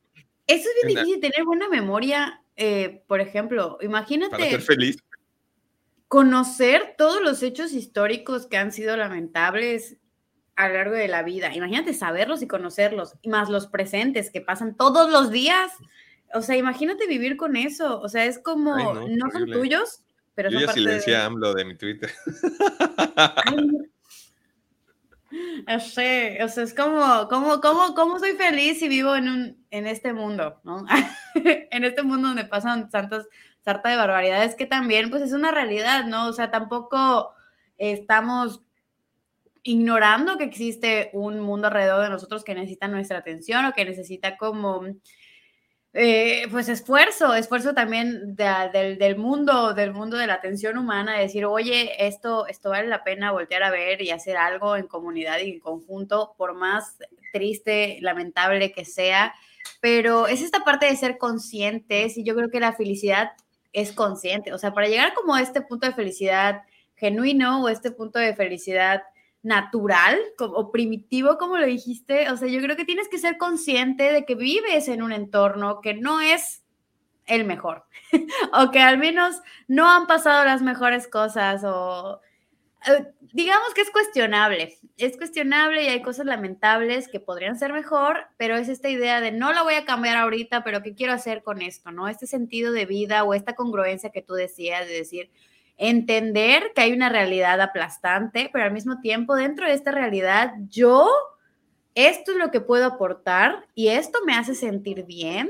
[0.47, 2.43] Eso es bien difícil, tener buena memoria.
[2.55, 4.31] Eh, por ejemplo, imagínate.
[4.31, 4.99] Para ser feliz
[6.09, 9.99] conocer todos los hechos históricos que han sido lamentables
[10.59, 11.55] a lo largo de la vida.
[11.55, 15.71] Imagínate saberlos y conocerlos, y más los presentes que pasan todos los días.
[16.35, 18.01] O sea, imagínate vivir con eso.
[18.01, 20.03] O sea, es como, no, son tuyos,
[20.35, 21.23] pero Yo son ya silencié de...
[21.23, 22.11] AMLO de mi Twitter.
[25.69, 30.13] o sea, es como, como, como, cómo soy feliz si vivo en, un, en este
[30.13, 30.85] mundo, ¿no?
[31.37, 33.29] en este mundo donde pasan tantas
[33.61, 36.27] sarta de barbaridades que también pues es una realidad, ¿no?
[36.27, 37.33] O sea, tampoco
[37.77, 38.65] estamos
[39.63, 44.37] ignorando que existe un mundo alrededor de nosotros que necesita nuestra atención o que necesita
[44.37, 44.83] como,
[45.95, 52.07] eh, pues esfuerzo, esfuerzo también del, mundo, del mundo de la atención humana, decir, oye,
[52.07, 55.61] esto, esto vale la pena voltear a ver y hacer algo en comunidad y en
[55.61, 56.99] conjunto, por más
[57.33, 59.35] triste, lamentable que sea,
[59.81, 63.33] pero es esta parte de ser conscientes y yo creo que la felicidad
[63.73, 64.53] es consciente.
[64.53, 66.63] O sea, para llegar como a este punto de felicidad
[66.97, 69.03] genuino o este punto de felicidad
[69.43, 74.13] natural o primitivo, como lo dijiste, o sea, yo creo que tienes que ser consciente
[74.13, 76.63] de que vives en un entorno que no es
[77.27, 77.85] el mejor,
[78.53, 79.37] o que al menos
[79.69, 82.21] no han pasado las mejores cosas, o
[82.87, 88.27] eh, digamos que es cuestionable, es cuestionable y hay cosas lamentables que podrían ser mejor,
[88.37, 91.43] pero es esta idea de no la voy a cambiar ahorita, pero ¿qué quiero hacer
[91.43, 91.93] con esto?
[91.93, 92.09] ¿No?
[92.09, 95.31] Este sentido de vida o esta congruencia que tú decías de decir,
[95.79, 101.09] entender que hay una realidad aplastante, pero al mismo tiempo dentro de esta realidad yo,
[101.95, 105.49] esto es lo que puedo aportar y esto me hace sentir bien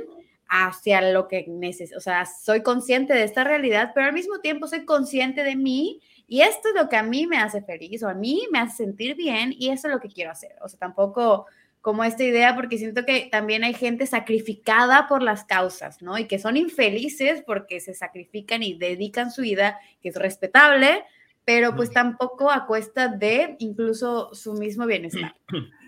[0.51, 4.67] hacia lo que necesito, o sea, soy consciente de esta realidad, pero al mismo tiempo
[4.67, 8.09] soy consciente de mí y esto es lo que a mí me hace feliz o
[8.09, 10.57] a mí me hace sentir bien y eso es lo que quiero hacer.
[10.61, 11.47] O sea, tampoco
[11.81, 16.19] como esta idea porque siento que también hay gente sacrificada por las causas, ¿no?
[16.19, 21.05] Y que son infelices porque se sacrifican y dedican su vida, que es respetable,
[21.45, 25.35] pero pues tampoco a cuesta de incluso su mismo bienestar.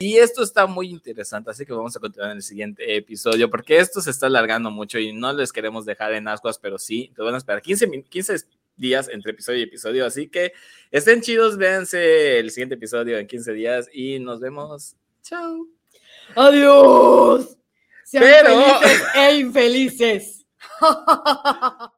[0.00, 3.78] Y esto está muy interesante, así que vamos a continuar en el siguiente episodio, porque
[3.78, 7.22] esto se está alargando mucho y no les queremos dejar en ascuas, pero sí, te
[7.22, 8.34] van a esperar 15, 15
[8.76, 10.06] días entre episodio y episodio.
[10.06, 10.52] Así que
[10.90, 14.96] estén chidos, véanse el siguiente episodio en 15 días y nos vemos.
[15.26, 15.66] Chao.
[16.36, 17.56] Adiós.
[18.04, 18.48] Sean Pero...
[18.48, 20.46] felices e infelices.